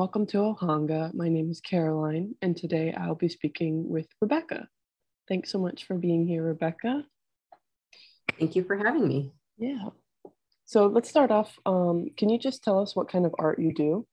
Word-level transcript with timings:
Welcome 0.00 0.24
to 0.28 0.38
Ohanga. 0.38 1.12
My 1.12 1.28
name 1.28 1.50
is 1.50 1.60
Caroline, 1.60 2.34
and 2.40 2.56
today 2.56 2.94
I'll 2.94 3.14
be 3.14 3.28
speaking 3.28 3.86
with 3.86 4.06
Rebecca. 4.22 4.66
Thanks 5.28 5.52
so 5.52 5.58
much 5.58 5.84
for 5.84 5.94
being 5.94 6.26
here, 6.26 6.42
Rebecca. 6.42 7.04
Thank 8.38 8.56
you 8.56 8.64
for 8.64 8.78
having 8.78 9.06
me. 9.06 9.34
Yeah. 9.58 9.90
So 10.64 10.86
let's 10.86 11.10
start 11.10 11.30
off. 11.30 11.54
Um, 11.66 12.12
can 12.16 12.30
you 12.30 12.38
just 12.38 12.64
tell 12.64 12.80
us 12.80 12.96
what 12.96 13.10
kind 13.10 13.26
of 13.26 13.34
art 13.38 13.58
you 13.58 13.74
do? 13.74 14.06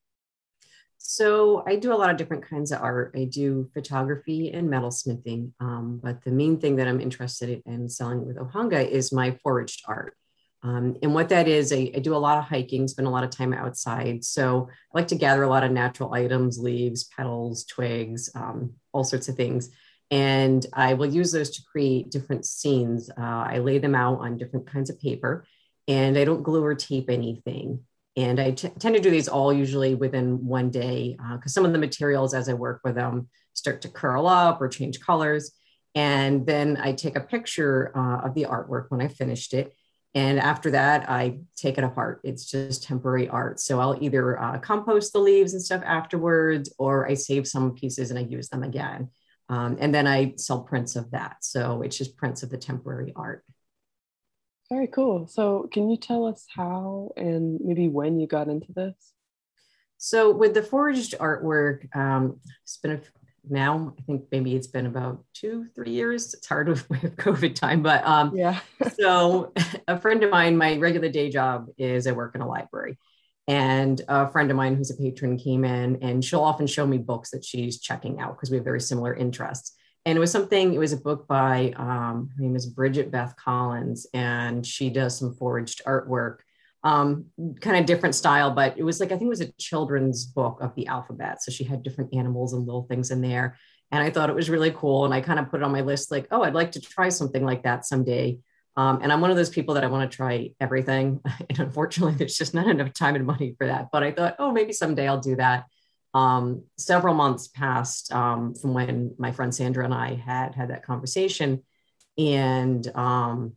So 0.97 1.63
I 1.65 1.77
do 1.77 1.93
a 1.93 1.95
lot 1.95 2.09
of 2.09 2.17
different 2.17 2.45
kinds 2.49 2.73
of 2.73 2.81
art. 2.81 3.13
I 3.15 3.23
do 3.23 3.69
photography 3.73 4.51
and 4.51 4.67
metalsmithing, 4.67 5.53
um, 5.61 6.01
but 6.03 6.21
the 6.25 6.31
main 6.31 6.59
thing 6.59 6.75
that 6.75 6.89
I'm 6.89 6.99
interested 6.99 7.63
in 7.65 7.87
selling 7.87 8.27
with 8.27 8.35
Ohanga 8.35 8.85
is 8.85 9.13
my 9.13 9.39
foraged 9.41 9.85
art. 9.87 10.17
Um, 10.63 10.97
and 11.03 11.13
what 11.13 11.29
that 11.29 11.47
is, 11.47 11.71
I, 11.71 11.91
I, 11.95 11.99
do 11.99 12.15
a 12.15 12.17
lot 12.17 12.39
of 12.39 12.45
hiking, 12.45 12.87
spend 12.87 13.07
a 13.07 13.11
lot 13.11 13.23
of 13.23 13.29
time 13.29 13.53
outside. 13.53 14.25
So 14.25 14.69
I 14.71 14.97
like 14.97 15.07
to 15.09 15.15
gather 15.15 15.43
a 15.43 15.49
lot 15.49 15.63
of 15.63 15.71
natural 15.71 16.13
items, 16.13 16.57
leaves, 16.57 17.03
petals, 17.15 17.63
twigs, 17.65 18.31
um, 18.33 18.73
all 18.91 19.03
sorts 19.03 19.29
of 19.29 19.35
things. 19.35 19.69
And 20.09 20.65
I 20.73 20.95
will 20.95 21.05
use 21.05 21.31
those 21.31 21.51
to 21.51 21.63
create 21.71 22.09
different 22.09 22.45
scenes. 22.45 23.09
Uh, 23.09 23.21
I 23.21 23.59
lay 23.59 23.77
them 23.77 23.93
out 23.93 24.19
on 24.19 24.37
different 24.37 24.65
kinds 24.67 24.89
of 24.89 24.99
paper 24.99 25.45
and 25.87 26.17
I 26.17 26.25
don't 26.25 26.43
glue 26.43 26.63
or 26.63 26.75
tape 26.75 27.09
anything. 27.09 27.81
And 28.15 28.39
I 28.39 28.51
t- 28.51 28.71
tend 28.79 28.95
to 28.95 29.01
do 29.01 29.11
these 29.11 29.27
all 29.27 29.53
usually 29.53 29.95
within 29.95 30.45
one 30.45 30.71
day 30.71 31.15
because 31.17 31.51
uh, 31.51 31.53
some 31.53 31.65
of 31.65 31.71
the 31.71 31.77
materials 31.77 32.33
as 32.33 32.49
I 32.49 32.53
work 32.53 32.81
with 32.83 32.95
them 32.95 33.29
start 33.53 33.81
to 33.83 33.89
curl 33.89 34.27
up 34.27 34.59
or 34.59 34.67
change 34.69 34.99
colors. 34.99 35.51
And 35.93 36.45
then 36.45 36.77
I 36.77 36.93
take 36.93 37.15
a 37.15 37.21
picture 37.21 37.91
uh, 37.95 38.27
of 38.27 38.33
the 38.33 38.45
artwork 38.45 38.85
when 38.89 39.01
I 39.01 39.07
finished 39.07 39.53
it. 39.53 39.73
And 40.17 40.39
after 40.39 40.71
that, 40.71 41.07
I 41.07 41.41
take 41.55 41.77
it 41.77 41.83
apart. 41.83 42.21
It's 42.23 42.49
just 42.49 42.81
temporary 42.81 43.29
art. 43.29 43.59
So 43.59 43.79
I'll 43.79 43.99
either 44.01 44.41
uh, 44.41 44.57
compost 44.57 45.13
the 45.13 45.19
leaves 45.19 45.53
and 45.53 45.61
stuff 45.61 45.83
afterwards, 45.85 46.73
or 46.79 47.07
I 47.07 47.13
save 47.13 47.47
some 47.47 47.75
pieces 47.75 48.09
and 48.09 48.17
I 48.17 48.23
use 48.23 48.49
them 48.49 48.63
again. 48.63 49.11
Um, 49.47 49.77
and 49.79 49.93
then 49.93 50.07
I 50.07 50.33
sell 50.37 50.63
prints 50.63 50.95
of 50.95 51.11
that. 51.11 51.35
So 51.41 51.83
it's 51.83 51.95
just 51.95 52.17
prints 52.17 52.41
of 52.41 52.49
the 52.49 52.57
temporary 52.57 53.13
art. 53.15 53.43
Very 54.71 54.87
cool. 54.87 55.27
So, 55.27 55.69
can 55.71 55.87
you 55.87 55.97
tell 55.97 56.25
us 56.25 56.47
how 56.49 57.11
and 57.15 57.59
maybe 57.61 57.87
when 57.87 58.19
you 58.19 58.25
got 58.25 58.47
into 58.47 58.73
this? 58.73 59.13
So, 59.99 60.31
with 60.31 60.55
the 60.55 60.63
foraged 60.63 61.13
artwork, 61.19 61.95
um, 61.95 62.39
it's 62.63 62.77
been 62.77 62.91
a, 62.93 63.01
now, 63.49 63.93
I 63.97 64.01
think 64.03 64.25
maybe 64.31 64.55
it's 64.55 64.67
been 64.67 64.85
about 64.85 65.23
two, 65.33 65.67
three 65.75 65.91
years. 65.91 66.33
It's 66.33 66.47
hard 66.47 66.67
with, 66.67 66.89
with 66.89 67.15
COVID 67.17 67.55
time, 67.55 67.81
but 67.81 68.05
um, 68.05 68.35
yeah. 68.35 68.59
so, 68.99 69.53
a 69.87 69.99
friend 69.99 70.23
of 70.23 70.31
mine, 70.31 70.57
my 70.57 70.77
regular 70.77 71.09
day 71.09 71.29
job 71.29 71.67
is 71.77 72.07
I 72.07 72.11
work 72.11 72.35
in 72.35 72.41
a 72.41 72.47
library. 72.47 72.97
And 73.49 74.01
a 74.09 74.29
friend 74.29 74.51
of 74.51 74.57
mine 74.57 74.75
who's 74.75 74.91
a 74.91 74.97
patron 74.97 75.37
came 75.37 75.63
in 75.63 76.03
and 76.03 76.23
she'll 76.23 76.41
often 76.41 76.67
show 76.67 76.85
me 76.85 76.97
books 76.97 77.29
that 77.31 77.45
she's 77.45 77.79
checking 77.79 78.19
out 78.19 78.35
because 78.35 78.51
we 78.51 78.57
have 78.57 78.65
very 78.65 78.81
similar 78.81 79.13
interests 79.15 79.77
and 80.07 80.15
it 80.15 80.21
was 80.21 80.31
something 80.31 80.73
it 80.73 80.79
was 80.79 80.93
a 80.93 80.97
book 80.97 81.27
by 81.27 81.73
um, 81.75 82.29
her 82.35 82.41
name 82.41 82.55
is 82.55 82.65
bridget 82.65 83.11
beth 83.11 83.35
collins 83.35 84.07
and 84.13 84.65
she 84.65 84.89
does 84.89 85.17
some 85.17 85.35
foraged 85.35 85.81
artwork 85.85 86.37
um, 86.83 87.25
kind 87.59 87.77
of 87.77 87.85
different 87.85 88.15
style 88.15 88.51
but 88.51 88.77
it 88.77 88.83
was 88.83 88.99
like 88.99 89.11
i 89.11 89.17
think 89.17 89.23
it 89.23 89.29
was 89.29 89.41
a 89.41 89.51
children's 89.53 90.25
book 90.25 90.59
of 90.61 90.73
the 90.75 90.87
alphabet. 90.87 91.41
So 91.41 91.51
she 91.51 91.63
had 91.63 91.83
different 91.83 92.13
animals 92.13 92.53
and 92.53 92.65
little 92.65 92.83
things 92.83 93.11
in 93.11 93.21
there. 93.21 93.57
And 93.91 94.03
i 94.03 94.09
thought 94.09 94.29
it 94.29 94.35
was 94.35 94.49
really 94.49 94.71
cool. 94.71 95.05
And 95.05 95.13
i 95.13 95.21
kind 95.21 95.39
of 95.39 95.49
put 95.49 95.61
it 95.61 95.63
on 95.63 95.71
my 95.71 95.81
list 95.81 96.11
like 96.11 96.27
oh 96.31 96.43
i'd 96.43 96.53
like 96.53 96.73
to 96.73 96.81
try 96.81 97.09
something 97.09 97.43
like 97.43 97.63
that 97.63 97.85
someday. 97.85 98.39
Um, 98.75 98.99
and 99.01 99.11
i'm 99.11 99.21
one 99.21 99.31
of 99.31 99.37
those 99.37 99.49
people 99.49 99.73
that 99.75 99.83
i 99.83 99.87
want 99.87 100.09
to 100.09 100.15
try 100.15 100.51
everything. 100.59 101.21
And 101.49 101.59
unfortunately 101.59 102.15
there's 102.15 102.37
just 102.37 102.53
not 102.53 102.67
enough 102.67 102.93
time 102.93 103.15
and 103.15 103.25
money 103.25 103.55
for 103.57 103.67
that. 103.67 103.87
But 103.91 104.03
i 104.03 104.11
thought 104.11 104.35
oh 104.39 104.51
maybe 104.51 104.73
someday 104.73 105.07
i'll 105.07 105.19
do 105.19 105.35
that. 105.37 105.65
Um, 106.13 106.63
several 106.77 107.13
months 107.13 107.47
passed 107.47 108.11
um, 108.11 108.55
from 108.55 108.73
when 108.73 109.13
my 109.17 109.31
friend 109.31 109.53
Sandra 109.53 109.83
and 109.83 109.93
I 109.93 110.15
had 110.15 110.55
had 110.55 110.69
that 110.69 110.83
conversation. 110.83 111.63
And 112.17 112.87
um, 112.95 113.53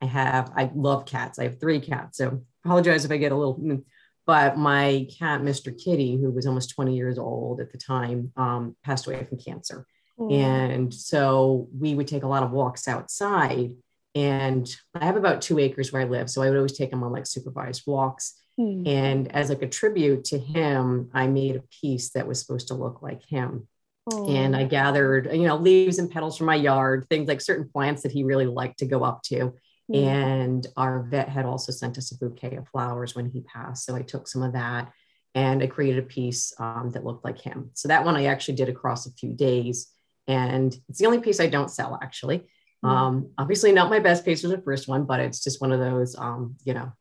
I 0.00 0.06
have, 0.06 0.52
I 0.54 0.70
love 0.74 1.04
cats. 1.04 1.38
I 1.38 1.44
have 1.44 1.58
three 1.58 1.80
cats. 1.80 2.18
So 2.18 2.42
apologize 2.64 3.04
if 3.04 3.10
I 3.10 3.16
get 3.16 3.32
a 3.32 3.36
little, 3.36 3.58
mm, 3.58 3.82
but 4.26 4.56
my 4.56 5.08
cat, 5.18 5.40
Mr. 5.40 5.76
Kitty, 5.76 6.16
who 6.16 6.30
was 6.30 6.46
almost 6.46 6.70
20 6.70 6.96
years 6.96 7.18
old 7.18 7.60
at 7.60 7.72
the 7.72 7.78
time, 7.78 8.32
um, 8.36 8.76
passed 8.84 9.06
away 9.06 9.24
from 9.24 9.38
cancer. 9.38 9.86
And 10.28 10.92
so 10.92 11.68
we 11.76 11.94
would 11.94 12.06
take 12.06 12.24
a 12.24 12.28
lot 12.28 12.42
of 12.42 12.50
walks 12.50 12.86
outside. 12.86 13.72
And 14.14 14.68
I 14.94 15.06
have 15.06 15.16
about 15.16 15.40
two 15.40 15.58
acres 15.58 15.92
where 15.92 16.02
I 16.02 16.04
live. 16.04 16.28
So 16.28 16.42
I 16.42 16.50
would 16.50 16.56
always 16.56 16.76
take 16.76 16.92
him 16.92 17.02
on 17.02 17.12
like 17.12 17.26
supervised 17.26 17.84
walks. 17.86 18.34
Hmm. 18.58 18.86
And 18.86 19.34
as 19.34 19.48
like 19.48 19.62
a 19.62 19.68
tribute 19.68 20.24
to 20.24 20.38
him, 20.38 21.10
I 21.14 21.26
made 21.26 21.56
a 21.56 21.64
piece 21.80 22.10
that 22.10 22.26
was 22.26 22.40
supposed 22.40 22.68
to 22.68 22.74
look 22.74 23.00
like 23.02 23.22
him. 23.24 23.66
Oh. 24.12 24.28
And 24.28 24.56
I 24.56 24.64
gathered, 24.64 25.30
you 25.32 25.46
know, 25.46 25.56
leaves 25.56 25.98
and 25.98 26.10
petals 26.10 26.36
from 26.36 26.46
my 26.46 26.56
yard, 26.56 27.06
things 27.08 27.28
like 27.28 27.40
certain 27.40 27.68
plants 27.68 28.02
that 28.02 28.12
he 28.12 28.24
really 28.24 28.46
liked 28.46 28.80
to 28.80 28.86
go 28.86 29.04
up 29.04 29.22
to. 29.24 29.54
Hmm. 29.90 29.96
And 29.96 30.66
our 30.76 31.02
vet 31.02 31.28
had 31.28 31.46
also 31.46 31.72
sent 31.72 31.98
us 31.98 32.12
a 32.12 32.18
bouquet 32.18 32.56
of 32.56 32.68
flowers 32.68 33.14
when 33.14 33.28
he 33.28 33.40
passed. 33.40 33.84
So 33.84 33.96
I 33.96 34.02
took 34.02 34.28
some 34.28 34.42
of 34.42 34.52
that 34.52 34.92
and 35.34 35.62
I 35.62 35.66
created 35.66 36.04
a 36.04 36.06
piece 36.06 36.52
um, 36.58 36.90
that 36.92 37.04
looked 37.04 37.24
like 37.24 37.40
him. 37.40 37.70
So 37.74 37.88
that 37.88 38.04
one 38.04 38.16
I 38.16 38.26
actually 38.26 38.54
did 38.54 38.68
across 38.68 39.06
a 39.06 39.12
few 39.12 39.32
days. 39.32 39.88
And 40.28 40.76
it's 40.88 40.98
the 40.98 41.06
only 41.06 41.20
piece 41.20 41.40
I 41.40 41.48
don't 41.48 41.70
sell 41.70 41.98
actually. 42.00 42.48
Hmm. 42.82 42.88
Um, 42.88 43.30
obviously, 43.36 43.72
not 43.72 43.90
my 43.90 43.98
best 43.98 44.24
piece 44.24 44.42
was 44.42 44.52
the 44.52 44.62
first 44.62 44.86
one, 44.86 45.04
but 45.04 45.20
it's 45.20 45.42
just 45.42 45.60
one 45.60 45.72
of 45.72 45.80
those, 45.80 46.14
um, 46.16 46.56
you 46.64 46.74
know, 46.74 46.92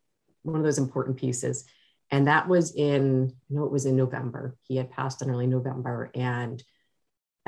one 0.42 0.58
of 0.58 0.64
those 0.64 0.80
important 0.80 1.18
pieces. 1.18 1.66
And 2.12 2.28
that 2.28 2.48
was 2.48 2.74
in, 2.74 3.32
I 3.52 3.54
know 3.54 3.66
it 3.66 3.72
was 3.72 3.86
in 3.86 3.96
November. 3.96 4.56
He 4.64 4.78
had 4.78 4.90
passed 4.90 5.22
in 5.22 5.30
early 5.30 5.46
November. 5.46 6.10
And 6.16 6.64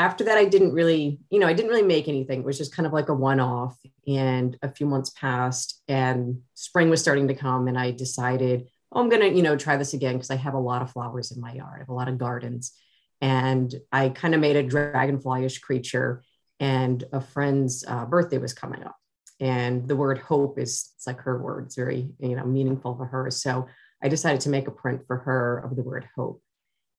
after 0.02 0.24
that, 0.24 0.38
I 0.38 0.46
didn't 0.46 0.74
really, 0.74 1.20
you 1.30 1.38
know, 1.38 1.46
I 1.46 1.54
didn't 1.54 1.70
really 1.70 1.84
make 1.84 2.08
anything. 2.08 2.40
It 2.40 2.46
was 2.46 2.58
just 2.58 2.76
kind 2.76 2.88
of 2.88 2.94
like 2.94 3.10
a 3.10 3.14
one 3.14 3.40
off. 3.40 3.78
And 4.08 4.58
a 4.64 4.72
few 4.72 4.88
months 4.88 5.12
passed 5.12 5.84
and 5.88 6.42
spring 6.56 6.90
was 6.90 7.00
starting 7.00 7.28
to 7.28 7.36
come. 7.36 7.68
And 7.68 7.78
I 7.78 7.92
decided, 7.92 8.68
oh, 8.92 9.00
I'm 9.00 9.10
going 9.10 9.22
to, 9.22 9.30
you 9.30 9.44
know, 9.44 9.56
try 9.56 9.78
this 9.78 9.94
again 9.94 10.16
because 10.16 10.32
I 10.32 10.38
have 10.38 10.56
a 10.56 10.60
lot 10.60 10.82
of 10.82 10.92
flowers 10.92 11.32
in 11.32 11.40
my 11.40 11.54
yard. 11.54 11.76
I 11.76 11.80
have 11.80 11.90
a 11.90 11.94
lot 11.94 12.10
of 12.10 12.18
gardens. 12.18 12.74
And 13.22 13.74
I 13.92 14.10
kind 14.10 14.34
of 14.34 14.42
made 14.42 14.56
a 14.56 14.68
dragonflyish 14.68 15.62
creature. 15.62 16.24
And 16.60 17.04
a 17.14 17.22
friend's 17.22 17.86
uh, 17.88 18.06
birthday 18.06 18.40
was 18.40 18.54
coming 18.54 18.84
up 18.84 18.96
and 19.40 19.88
the 19.88 19.96
word 19.96 20.20
hope 20.20 20.60
is 20.60 20.92
it's 20.96 21.08
like 21.08 21.20
her 21.20 21.42
word 21.42 21.66
it's 21.66 21.76
very 21.76 22.08
you 22.20 22.36
know 22.36 22.46
meaningful 22.46 22.96
for 22.96 23.06
her 23.06 23.32
so 23.32 23.66
i 24.04 24.08
decided 24.08 24.40
to 24.40 24.50
make 24.50 24.68
a 24.68 24.72
print 24.72 25.02
for 25.08 25.18
her 25.18 25.58
of 25.66 25.76
the 25.76 25.82
word 25.82 26.08
hope 26.16 26.44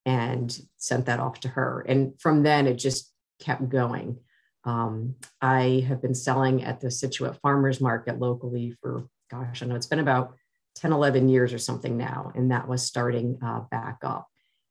and 0.05 0.59
sent 0.79 1.07
that 1.07 1.21
off 1.21 1.41
to 1.41 1.49
her. 1.49 1.85
And 1.89 2.21
from 2.21 2.43
then 2.43 2.67
it 2.67 2.75
just 2.75 3.13
kept 3.41 3.69
going. 3.69 4.19
Um, 4.65 5.17
i 5.41 5.85
have 5.89 6.01
been 6.01 6.15
selling 6.15 6.63
at 6.63 6.81
the 6.81 6.89
Scituate 6.89 7.37
farmers 7.43 7.81
market 7.81 8.21
locally 8.21 8.77
for 8.81 9.09
gosh 9.29 9.61
i 9.61 9.67
know 9.67 9.75
it's 9.75 9.89
been 9.89 9.99
about 9.99 10.37
10 10.77 10.93
11 10.93 11.29
years 11.29 11.53
or 11.53 11.59
something 11.59 11.97
now 11.97 12.31
and 12.37 12.53
that 12.53 12.69
was 12.69 12.85
starting 12.85 13.39
uh, 13.45 13.61
back 13.73 13.99
up. 14.05 14.29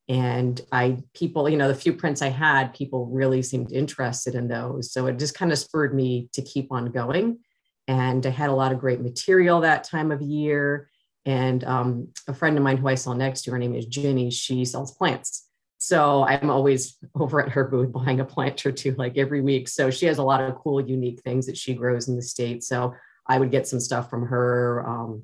And 0.08 0.60
i 0.72 0.98
people 1.14 1.50
you 1.50 1.58
know 1.58 1.68
the 1.68 1.76
few 1.76 1.94
prints 1.94 2.22
i 2.22 2.30
had 2.30 2.74
people 2.74 3.08
really 3.08 3.42
seemed 3.42 3.74
interested 3.74 4.34
in 4.34 4.48
those. 4.48 4.94
So 4.94 5.08
it 5.08 5.20
just 5.20 5.36
kind 5.36 5.52
of 5.52 5.58
spurred 5.58 5.94
me 5.94 6.30
to 6.34 6.42
keep 6.42 6.72
on 6.72 6.92
going. 6.92 7.40
And 7.88 8.26
I 8.26 8.30
had 8.30 8.50
a 8.50 8.56
lot 8.56 8.72
of 8.72 8.80
great 8.80 9.02
material 9.02 9.62
that 9.62 9.84
time 9.84 10.12
of 10.12 10.22
year. 10.22 10.90
And 11.26 11.64
um, 11.64 12.08
a 12.28 12.34
friend 12.34 12.58
of 12.58 12.64
mine 12.64 12.78
who 12.78 12.88
I 12.88 12.96
saw 12.96 13.14
next 13.14 13.44
to 13.44 13.52
her 13.52 13.60
name 13.60 13.76
is 13.76 13.86
Ginny. 13.86 14.32
She 14.32 14.66
sells 14.66 14.96
plants. 14.96 15.48
So 15.78 16.24
I'm 16.24 16.50
always 16.50 16.98
over 17.16 17.42
at 17.42 17.50
her 17.50 17.66
booth 17.66 17.92
buying 17.92 18.20
a 18.20 18.26
plant 18.26 18.66
or 18.66 18.72
two 18.72 18.96
like 18.98 19.18
every 19.18 19.42
week. 19.42 19.68
So 19.68 19.90
she 19.90 20.06
has 20.08 20.18
a 20.18 20.24
lot 20.24 20.42
of 20.42 20.56
cool, 20.56 20.82
unique 20.82 21.22
things 21.22 21.46
that 21.48 21.58
she 21.58 21.74
grows 21.74 22.08
in 22.08 22.16
the 22.16 22.22
state. 22.22 22.64
So 22.64 22.94
I 23.28 23.40
would 23.40 23.52
get 23.52 23.68
some 23.68 23.80
stuff 23.80 24.10
from 24.10 24.28
her. 24.28 24.88
Um, 24.88 25.24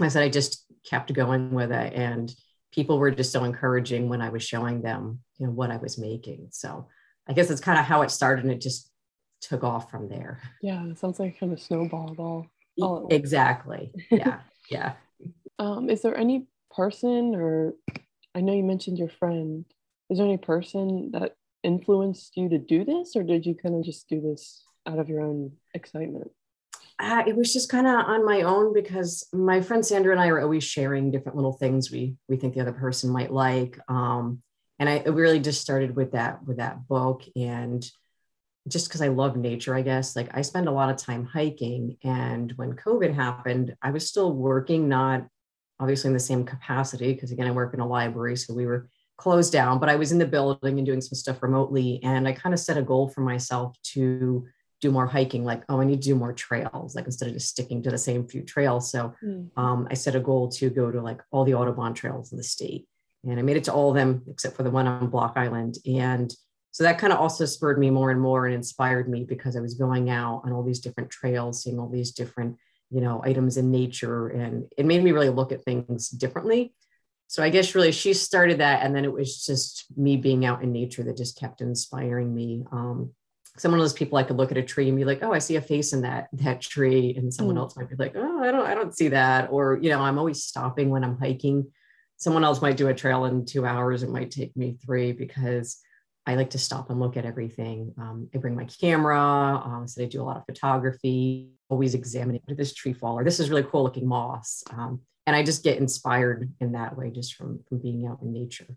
I 0.00 0.08
said 0.08 0.22
I 0.22 0.28
just 0.28 0.64
kept 0.84 1.12
going 1.12 1.52
with 1.52 1.72
it, 1.72 1.92
and 1.94 2.32
people 2.72 2.98
were 2.98 3.10
just 3.10 3.32
so 3.32 3.44
encouraging 3.44 4.08
when 4.08 4.20
I 4.20 4.28
was 4.28 4.42
showing 4.42 4.82
them, 4.82 5.20
you 5.38 5.46
know, 5.46 5.52
what 5.52 5.70
I 5.70 5.78
was 5.78 5.96
making. 5.98 6.48
So 6.50 6.88
I 7.26 7.32
guess 7.32 7.50
it's 7.50 7.60
kind 7.60 7.78
of 7.78 7.84
how 7.84 8.02
it 8.02 8.10
started, 8.10 8.44
and 8.44 8.52
it 8.52 8.60
just 8.60 8.90
took 9.40 9.64
off 9.64 9.90
from 9.90 10.08
there. 10.08 10.40
Yeah, 10.60 10.84
it 10.86 10.98
sounds 10.98 11.18
like 11.18 11.38
kind 11.38 11.52
of 11.52 11.60
snowballed 11.60 12.18
all. 12.18 12.46
all 12.80 13.08
exactly. 13.10 13.92
Yeah. 14.10 14.40
yeah. 14.70 14.92
Um, 15.58 15.88
is 15.88 16.02
there 16.02 16.16
any 16.16 16.46
person 16.70 17.34
or 17.34 17.74
I 18.34 18.42
know 18.42 18.52
you 18.52 18.62
mentioned 18.62 18.98
your 18.98 19.08
friend. 19.08 19.64
Is 20.10 20.18
there 20.18 20.26
any 20.26 20.36
person 20.36 21.10
that 21.12 21.36
influenced 21.62 22.36
you 22.36 22.50
to 22.50 22.58
do 22.58 22.84
this, 22.84 23.16
or 23.16 23.22
did 23.22 23.46
you 23.46 23.54
kind 23.54 23.74
of 23.74 23.82
just 23.82 24.08
do 24.08 24.20
this 24.20 24.62
out 24.86 24.98
of 24.98 25.08
your 25.08 25.22
own 25.22 25.52
excitement? 25.74 26.30
Uh, 26.98 27.24
it 27.26 27.34
was 27.34 27.52
just 27.52 27.70
kind 27.70 27.86
of 27.86 27.94
on 27.94 28.24
my 28.24 28.42
own 28.42 28.72
because 28.72 29.26
my 29.32 29.60
friend 29.60 29.84
Sandra 29.84 30.12
and 30.12 30.20
I 30.20 30.28
are 30.28 30.40
always 30.40 30.64
sharing 30.64 31.10
different 31.10 31.36
little 31.36 31.54
things 31.54 31.90
we 31.90 32.16
we 32.28 32.36
think 32.36 32.54
the 32.54 32.60
other 32.60 32.72
person 32.72 33.10
might 33.10 33.32
like. 33.32 33.78
Um, 33.88 34.42
and 34.78 34.88
I 34.88 35.02
really 35.04 35.40
just 35.40 35.62
started 35.62 35.96
with 35.96 36.12
that 36.12 36.44
with 36.46 36.58
that 36.58 36.86
book 36.86 37.22
and 37.34 37.84
just 38.68 38.88
because 38.88 39.00
I 39.00 39.08
love 39.08 39.36
nature, 39.36 39.74
I 39.74 39.82
guess. 39.82 40.14
Like 40.14 40.36
I 40.36 40.42
spend 40.42 40.68
a 40.68 40.72
lot 40.72 40.90
of 40.90 40.96
time 40.96 41.24
hiking. 41.24 41.96
And 42.02 42.52
when 42.56 42.74
COVID 42.74 43.14
happened, 43.14 43.74
I 43.80 43.90
was 43.92 44.08
still 44.08 44.32
working, 44.32 44.88
not 44.88 45.26
obviously 45.80 46.08
in 46.08 46.14
the 46.14 46.20
same 46.20 46.44
capacity, 46.44 47.12
because 47.12 47.32
again, 47.32 47.46
I 47.46 47.50
work 47.50 47.74
in 47.74 47.80
a 47.80 47.86
library. 47.86 48.36
So 48.36 48.54
we 48.54 48.66
were 48.66 48.88
closed 49.16 49.52
down, 49.52 49.78
but 49.78 49.88
I 49.88 49.96
was 49.96 50.12
in 50.12 50.18
the 50.18 50.26
building 50.26 50.78
and 50.78 50.86
doing 50.86 51.00
some 51.00 51.16
stuff 51.16 51.42
remotely. 51.42 52.00
And 52.02 52.28
I 52.28 52.32
kind 52.32 52.52
of 52.52 52.60
set 52.60 52.76
a 52.76 52.82
goal 52.82 53.08
for 53.08 53.22
myself 53.22 53.76
to 53.94 54.46
do 54.80 54.90
more 54.90 55.06
hiking. 55.06 55.44
Like, 55.44 55.62
oh, 55.68 55.80
I 55.80 55.84
need 55.84 56.02
to 56.02 56.08
do 56.08 56.14
more 56.14 56.32
trails, 56.32 56.94
like 56.94 57.06
instead 57.06 57.28
of 57.28 57.34
just 57.34 57.48
sticking 57.48 57.82
to 57.82 57.90
the 57.90 57.98
same 57.98 58.26
few 58.26 58.42
trails. 58.42 58.90
So 58.90 59.14
mm. 59.24 59.48
um, 59.56 59.88
I 59.90 59.94
set 59.94 60.16
a 60.16 60.20
goal 60.20 60.50
to 60.52 60.68
go 60.68 60.90
to 60.90 61.00
like 61.00 61.22
all 61.30 61.44
the 61.44 61.54
Audubon 61.54 61.94
trails 61.94 62.32
in 62.32 62.38
the 62.38 62.44
state. 62.44 62.86
And 63.24 63.38
I 63.38 63.42
made 63.42 63.56
it 63.56 63.64
to 63.64 63.72
all 63.72 63.90
of 63.90 63.96
them 63.96 64.22
except 64.28 64.56
for 64.56 64.62
the 64.62 64.70
one 64.70 64.86
on 64.86 65.08
Block 65.08 65.32
Island. 65.36 65.78
And 65.86 66.32
so 66.70 66.84
that 66.84 66.98
kind 66.98 67.12
of 67.12 67.18
also 67.18 67.46
spurred 67.46 67.78
me 67.78 67.88
more 67.88 68.10
and 68.10 68.20
more 68.20 68.44
and 68.44 68.54
inspired 68.54 69.08
me 69.08 69.24
because 69.24 69.56
I 69.56 69.60
was 69.60 69.74
going 69.74 70.10
out 70.10 70.42
on 70.44 70.52
all 70.52 70.62
these 70.62 70.80
different 70.80 71.08
trails, 71.08 71.62
seeing 71.62 71.78
all 71.78 71.88
these 71.88 72.12
different, 72.12 72.56
you 72.90 73.00
know, 73.00 73.20
items 73.24 73.56
in 73.56 73.70
nature. 73.70 74.28
And 74.28 74.66
it 74.76 74.86
made 74.86 75.02
me 75.02 75.12
really 75.12 75.28
look 75.28 75.52
at 75.52 75.64
things 75.64 76.08
differently 76.08 76.72
so 77.28 77.42
I 77.42 77.50
guess 77.50 77.74
really 77.74 77.92
she 77.92 78.12
started 78.14 78.58
that, 78.58 78.82
and 78.82 78.94
then 78.94 79.04
it 79.04 79.12
was 79.12 79.44
just 79.44 79.86
me 79.96 80.16
being 80.16 80.44
out 80.44 80.62
in 80.62 80.72
nature 80.72 81.02
that 81.04 81.16
just 81.16 81.38
kept 81.38 81.60
inspiring 81.60 82.32
me. 82.34 82.64
Um, 82.70 83.12
some 83.58 83.72
of 83.72 83.80
those 83.80 83.94
people 83.94 84.18
I 84.18 84.22
could 84.22 84.36
look 84.36 84.52
at 84.52 84.58
a 84.58 84.62
tree 84.62 84.88
and 84.88 84.96
be 84.96 85.04
like, 85.04 85.22
"Oh, 85.22 85.32
I 85.32 85.40
see 85.40 85.56
a 85.56 85.60
face 85.60 85.92
in 85.92 86.02
that 86.02 86.28
that 86.34 86.60
tree," 86.60 87.14
and 87.16 87.34
someone 87.34 87.56
mm. 87.56 87.60
else 87.60 87.76
might 87.76 87.88
be 87.88 87.96
like, 87.96 88.14
"Oh, 88.14 88.42
I 88.42 88.52
don't, 88.52 88.66
I 88.66 88.74
don't 88.74 88.96
see 88.96 89.08
that," 89.08 89.50
or 89.50 89.78
you 89.82 89.90
know, 89.90 90.00
I'm 90.00 90.18
always 90.18 90.44
stopping 90.44 90.90
when 90.90 91.02
I'm 91.02 91.18
hiking. 91.18 91.66
Someone 92.16 92.44
else 92.44 92.62
might 92.62 92.76
do 92.76 92.88
a 92.88 92.94
trail 92.94 93.24
in 93.24 93.44
two 93.44 93.66
hours; 93.66 94.04
it 94.04 94.10
might 94.10 94.30
take 94.30 94.56
me 94.56 94.78
three 94.84 95.10
because 95.12 95.78
I 96.26 96.34
like 96.34 96.50
to 96.50 96.58
stop 96.58 96.90
and 96.90 96.98
look 96.98 97.16
at 97.16 97.24
everything. 97.24 97.94
Um, 97.98 98.28
I 98.34 98.38
bring 98.38 98.56
my 98.56 98.64
camera, 98.64 99.62
um, 99.64 99.86
so 99.86 100.02
I 100.02 100.06
do 100.06 100.20
a 100.20 100.24
lot 100.24 100.36
of 100.36 100.44
photography. 100.46 101.50
Always 101.68 101.94
examining 101.94 102.42
this 102.48 102.74
tree 102.74 102.92
fall, 102.92 103.18
or 103.18 103.24
this 103.24 103.40
is 103.40 103.50
really 103.50 103.64
cool 103.64 103.84
looking 103.84 104.06
moss. 104.06 104.64
Um, 104.70 105.00
and 105.26 105.34
I 105.34 105.42
just 105.42 105.64
get 105.64 105.78
inspired 105.78 106.52
in 106.60 106.72
that 106.72 106.96
way 106.96 107.10
just 107.10 107.34
from 107.34 107.60
from 107.68 107.78
being 107.78 108.06
out 108.06 108.20
in 108.22 108.32
nature. 108.32 108.76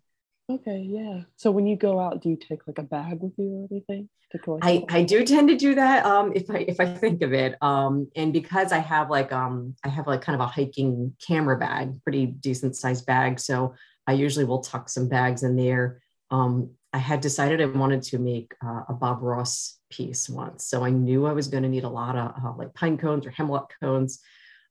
Okay, 0.50 0.80
yeah. 0.80 1.22
So 1.36 1.52
when 1.52 1.68
you 1.68 1.76
go 1.76 2.00
out, 2.00 2.22
do 2.22 2.30
you 2.30 2.36
take 2.36 2.66
like 2.66 2.80
a 2.80 2.84
bag 2.84 3.20
with 3.22 3.34
you 3.38 3.52
or 3.52 3.68
anything 3.72 4.10
to 4.32 4.40
collect? 4.40 4.66
I, 4.66 4.84
I 4.90 5.04
do 5.04 5.24
tend 5.24 5.48
to 5.50 5.56
do 5.56 5.76
that 5.76 6.06
um, 6.06 6.34
if 6.36 6.50
I 6.50 6.66
if 6.68 6.80
I 6.80 6.86
think 6.86 7.22
of 7.22 7.34
it. 7.34 7.56
Um, 7.62 8.10
and 8.16 8.34
because 8.34 8.72
I 8.72 8.80
have 8.80 9.12
like 9.12 9.32
um, 9.32 9.76
I 9.84 9.90
have 9.90 10.08
like 10.08 10.22
kind 10.22 10.36
of 10.36 10.42
a 10.42 10.48
hiking 10.48 11.14
camera 11.26 11.58
bag, 11.58 12.02
pretty 12.04 12.26
decent 12.26 12.76
sized 12.76 13.06
bag. 13.06 13.40
So 13.40 13.76
I 14.08 14.14
usually 14.14 14.46
will 14.46 14.62
tuck 14.62 14.90
some 14.90 15.08
bags 15.08 15.44
in 15.44 15.56
there. 15.56 16.02
Um, 16.32 16.72
I 16.92 16.98
had 16.98 17.22
decided 17.22 17.62
I 17.62 17.66
wanted 17.66 18.02
to 18.04 18.18
make 18.18 18.56
uh, 18.66 18.84
a 18.90 18.94
Bob 18.94 19.22
Ross 19.22 19.78
piece 19.90 20.30
once, 20.30 20.66
so 20.66 20.84
I 20.84 20.90
knew 20.90 21.26
I 21.26 21.34
was 21.34 21.48
going 21.48 21.64
to 21.64 21.70
need 21.70 21.84
a 21.84 21.90
lot 21.90 22.16
of 22.16 22.32
uh, 22.44 22.54
like 22.58 22.74
pine 22.74 22.98
cones 22.98 23.26
or 23.26 23.32
hemlock 23.32 23.74
cones 23.80 24.20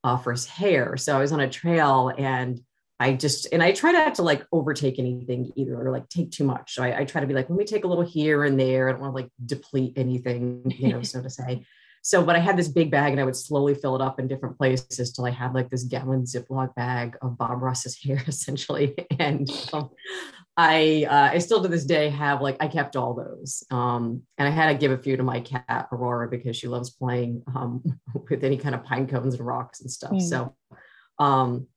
uh, 0.05 0.17
for 0.17 0.33
his 0.33 0.47
hair. 0.47 0.97
So 0.97 1.17
I 1.17 1.21
was 1.21 1.33
on 1.33 1.41
a 1.41 1.49
trail 1.49 2.13
and 2.17 2.61
I 3.01 3.13
just, 3.13 3.47
and 3.53 3.63
I 3.63 3.73
try 3.73 3.93
not 3.93 4.17
to 4.17 4.23
like 4.23 4.45
overtake 4.51 4.99
anything 4.99 5.53
either 5.55 5.81
or 5.81 5.93
like 5.93 6.09
take 6.09 6.33
too 6.33 6.45
much. 6.45 6.75
So 6.75 6.83
I, 6.83 7.01
I 7.01 7.05
try 7.05 7.21
to 7.21 7.27
be 7.27 7.35
like, 7.35 7.49
let 7.49 7.59
me 7.59 7.65
take 7.65 7.85
a 7.85 7.89
little 7.89 8.05
here 8.05 8.45
and 8.45 8.59
there. 8.59 8.89
I 8.89 8.93
don't 8.93 9.01
want 9.01 9.13
to 9.13 9.23
like 9.23 9.31
deplete 9.45 9.93
anything, 9.97 10.73
you 10.77 10.89
know, 10.89 11.03
so 11.03 11.23
to 11.23 11.31
say. 11.31 11.65
So, 12.01 12.23
but 12.25 12.37
I 12.37 12.39
had 12.39 12.57
this 12.57 12.69
big 12.69 12.93
bag 12.93 13.11
and 13.11 13.21
I 13.21 13.25
would 13.25 13.37
slowly 13.37 13.75
fill 13.75 13.97
it 13.97 14.01
up 14.01 14.19
in 14.19 14.29
different 14.29 14.57
places 14.57 15.13
till 15.13 15.27
I 15.27 15.31
had 15.31 15.53
like 15.53 15.69
this 15.69 15.83
gallon 15.83 16.23
Ziploc 16.23 16.75
bag 16.75 17.19
of 17.21 17.37
Bob 17.37 17.61
Ross's 17.61 18.01
hair 18.01 18.23
essentially. 18.27 18.95
And 19.19 19.51
um, 19.73 19.91
I 20.59 21.07
uh, 21.09 21.31
I 21.35 21.39
still 21.39 21.63
to 21.63 21.69
this 21.69 21.85
day 21.85 22.09
have 22.11 22.43
like 22.43 22.57
I 22.59 22.67
kept 22.67 22.97
all 22.97 23.15
those, 23.15 23.63
um, 23.71 24.23
and 24.39 24.49
I 24.49 24.51
had 24.51 24.73
to 24.73 24.75
give 24.75 24.91
a 24.91 24.99
few 24.99 25.17
to 25.17 25.23
my 25.23 25.39
cat 25.39 25.87
Aurora 25.93 26.29
because 26.29 26.57
she 26.57 26.67
loves 26.67 26.91
playing 26.91 27.45
um, 27.55 27.81
with 28.29 28.43
any 28.43 28.57
kind 28.57 28.75
of 28.75 28.83
pine 28.83 29.07
cones 29.07 29.35
and 29.35 29.47
rocks 29.47 29.81
and 29.81 29.91
stuff. 29.91 30.11
Mm. 30.11 30.21
So 30.21 30.57
um, 31.21 31.69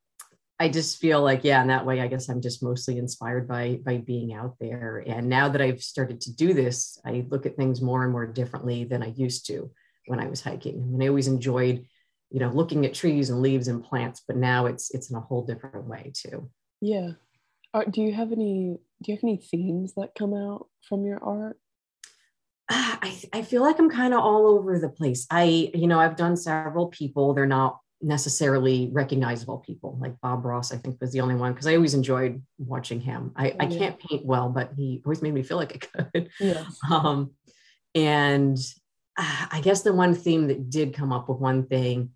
I 0.60 0.68
just 0.68 1.00
feel 1.00 1.22
like 1.22 1.44
yeah, 1.44 1.62
in 1.62 1.68
that 1.68 1.86
way, 1.86 2.02
I 2.02 2.08
guess 2.08 2.28
I'm 2.28 2.42
just 2.42 2.64
mostly 2.64 2.98
inspired 2.98 3.48
by 3.48 3.80
by 3.86 3.98
being 3.98 4.34
out 4.34 4.56
there. 4.60 5.04
And 5.06 5.30
now 5.30 5.48
that 5.50 5.62
I've 5.62 5.84
started 5.84 6.20
to 6.22 6.36
do 6.36 6.56
this, 6.56 7.00
I 7.06 7.28
look 7.30 7.46
at 7.46 7.58
things 7.58 7.84
more 7.84 8.02
and 8.02 8.12
more 8.12 8.26
differently 8.26 8.86
than 8.86 9.04
I 9.04 9.14
used 9.16 9.46
to 9.48 9.70
when 10.08 10.20
I 10.20 10.26
was 10.26 10.42
hiking. 10.42 10.82
I 10.82 10.86
mean, 10.88 11.04
I 11.04 11.10
always 11.10 11.28
enjoyed, 11.28 11.86
you 12.32 12.40
know, 12.40 12.50
looking 12.50 12.84
at 12.88 12.96
trees 12.96 13.30
and 13.30 13.44
leaves 13.44 13.68
and 13.68 13.84
plants, 13.84 14.24
but 14.28 14.38
now 14.38 14.66
it's 14.66 14.90
it's 14.90 15.12
in 15.12 15.18
a 15.18 15.22
whole 15.22 15.46
different 15.46 15.86
way 15.86 16.14
too. 16.16 16.50
Yeah, 16.82 17.12
are, 17.74 17.86
do 17.86 18.02
you 18.02 18.14
have 18.14 18.32
any 18.32 18.78
do 19.02 19.12
you 19.12 19.16
have 19.16 19.24
any 19.24 19.38
themes 19.38 19.94
that 19.96 20.16
come 20.18 20.34
out 20.34 20.68
from 20.88 21.06
your 21.06 21.24
art? 21.24 21.58
Uh, 22.70 22.96
I, 23.02 23.22
I 23.34 23.42
feel 23.42 23.62
like 23.62 23.80
i'm 23.80 23.90
kind 23.90 24.14
of 24.14 24.20
all 24.20 24.48
over 24.48 24.80
the 24.80 24.90
place. 24.90 25.26
I 25.30 25.72
you 25.74 25.88
know 25.88 26.00
i've 26.00 26.16
done 26.16 26.38
several 26.38 26.88
people. 26.88 27.34
They're 27.34 27.46
not 27.46 27.80
necessarily 28.02 28.90
recognizable 28.92 29.60
people. 29.60 29.98
Like 30.02 30.20
bob 30.22 30.46
ross 30.46 30.74
i 30.74 30.78
think 30.78 31.00
was 31.00 31.12
the 31.12 31.22
only 31.22 31.36
one 31.36 31.54
because 31.54 31.68
i 31.68 31.76
always 31.76 31.94
enjoyed 31.94 32.42
watching 32.58 33.00
him. 33.00 33.32
I, 33.36 33.56
I 33.60 33.66
can't 33.68 34.00
paint 34.00 34.26
well 34.26 34.50
but 34.50 34.72
he 34.76 35.02
always 35.06 35.22
made 35.22 35.34
me 35.34 35.44
feel 35.44 35.58
like 35.58 35.90
i 35.96 36.04
could. 36.04 36.30
Yes. 36.40 36.78
um, 36.92 37.32
and 37.96 38.58
uh, 39.18 39.46
i 39.52 39.62
guess 39.62 39.82
the 39.82 39.94
one 39.94 40.16
theme 40.16 40.48
that 40.48 40.70
did 40.70 40.94
come 40.94 41.12
up 41.12 41.30
with 41.30 41.40
one 41.40 41.68
thing 41.68 42.12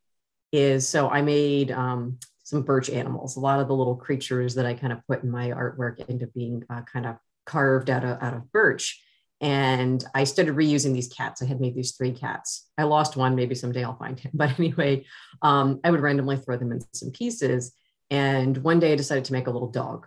is 0.52 0.88
so 0.88 1.10
i 1.10 1.22
made 1.22 1.72
um, 1.72 2.18
some 2.46 2.62
birch 2.62 2.92
animals. 2.92 3.36
A 3.36 3.40
lot 3.40 3.60
of 3.60 3.68
the 3.68 3.76
little 3.76 3.96
creatures 3.96 4.54
that 4.56 4.68
I 4.68 4.76
kind 4.76 4.94
of 4.94 5.06
put 5.08 5.24
in 5.24 5.32
my 5.32 5.50
artwork 5.50 6.08
end 6.08 6.22
up 6.22 6.32
being 6.34 6.64
uh, 6.70 6.84
kind 6.84 7.08
of 7.08 7.18
carved 7.46 7.90
out 7.90 8.06
of, 8.06 8.22
out 8.22 8.36
of 8.36 8.52
birch. 8.52 9.02
And 9.42 10.04
I 10.14 10.24
started 10.26 10.56
reusing 10.56 10.94
these 10.94 11.08
cats. 11.08 11.42
I 11.42 11.46
had 11.46 11.60
made 11.60 11.76
these 11.76 11.94
three 11.94 12.12
cats. 12.12 12.70
I 12.78 12.84
lost 12.84 13.18
one. 13.18 13.36
Maybe 13.36 13.56
someday 13.56 13.84
I'll 13.84 13.98
find 13.98 14.20
him. 14.20 14.32
But 14.36 14.58
anyway, 14.60 15.06
um, 15.42 15.80
I 15.84 15.90
would 15.90 16.00
randomly 16.00 16.38
throw 16.38 16.56
them 16.56 16.72
in 16.72 16.82
some 16.94 17.12
pieces. 17.12 17.74
And 18.12 18.58
one 18.60 18.80
day 18.80 18.94
I 18.94 18.96
decided 18.96 19.26
to 19.26 19.34
make 19.34 19.48
a 19.48 19.52
little 19.52 19.72
dog. 19.72 20.06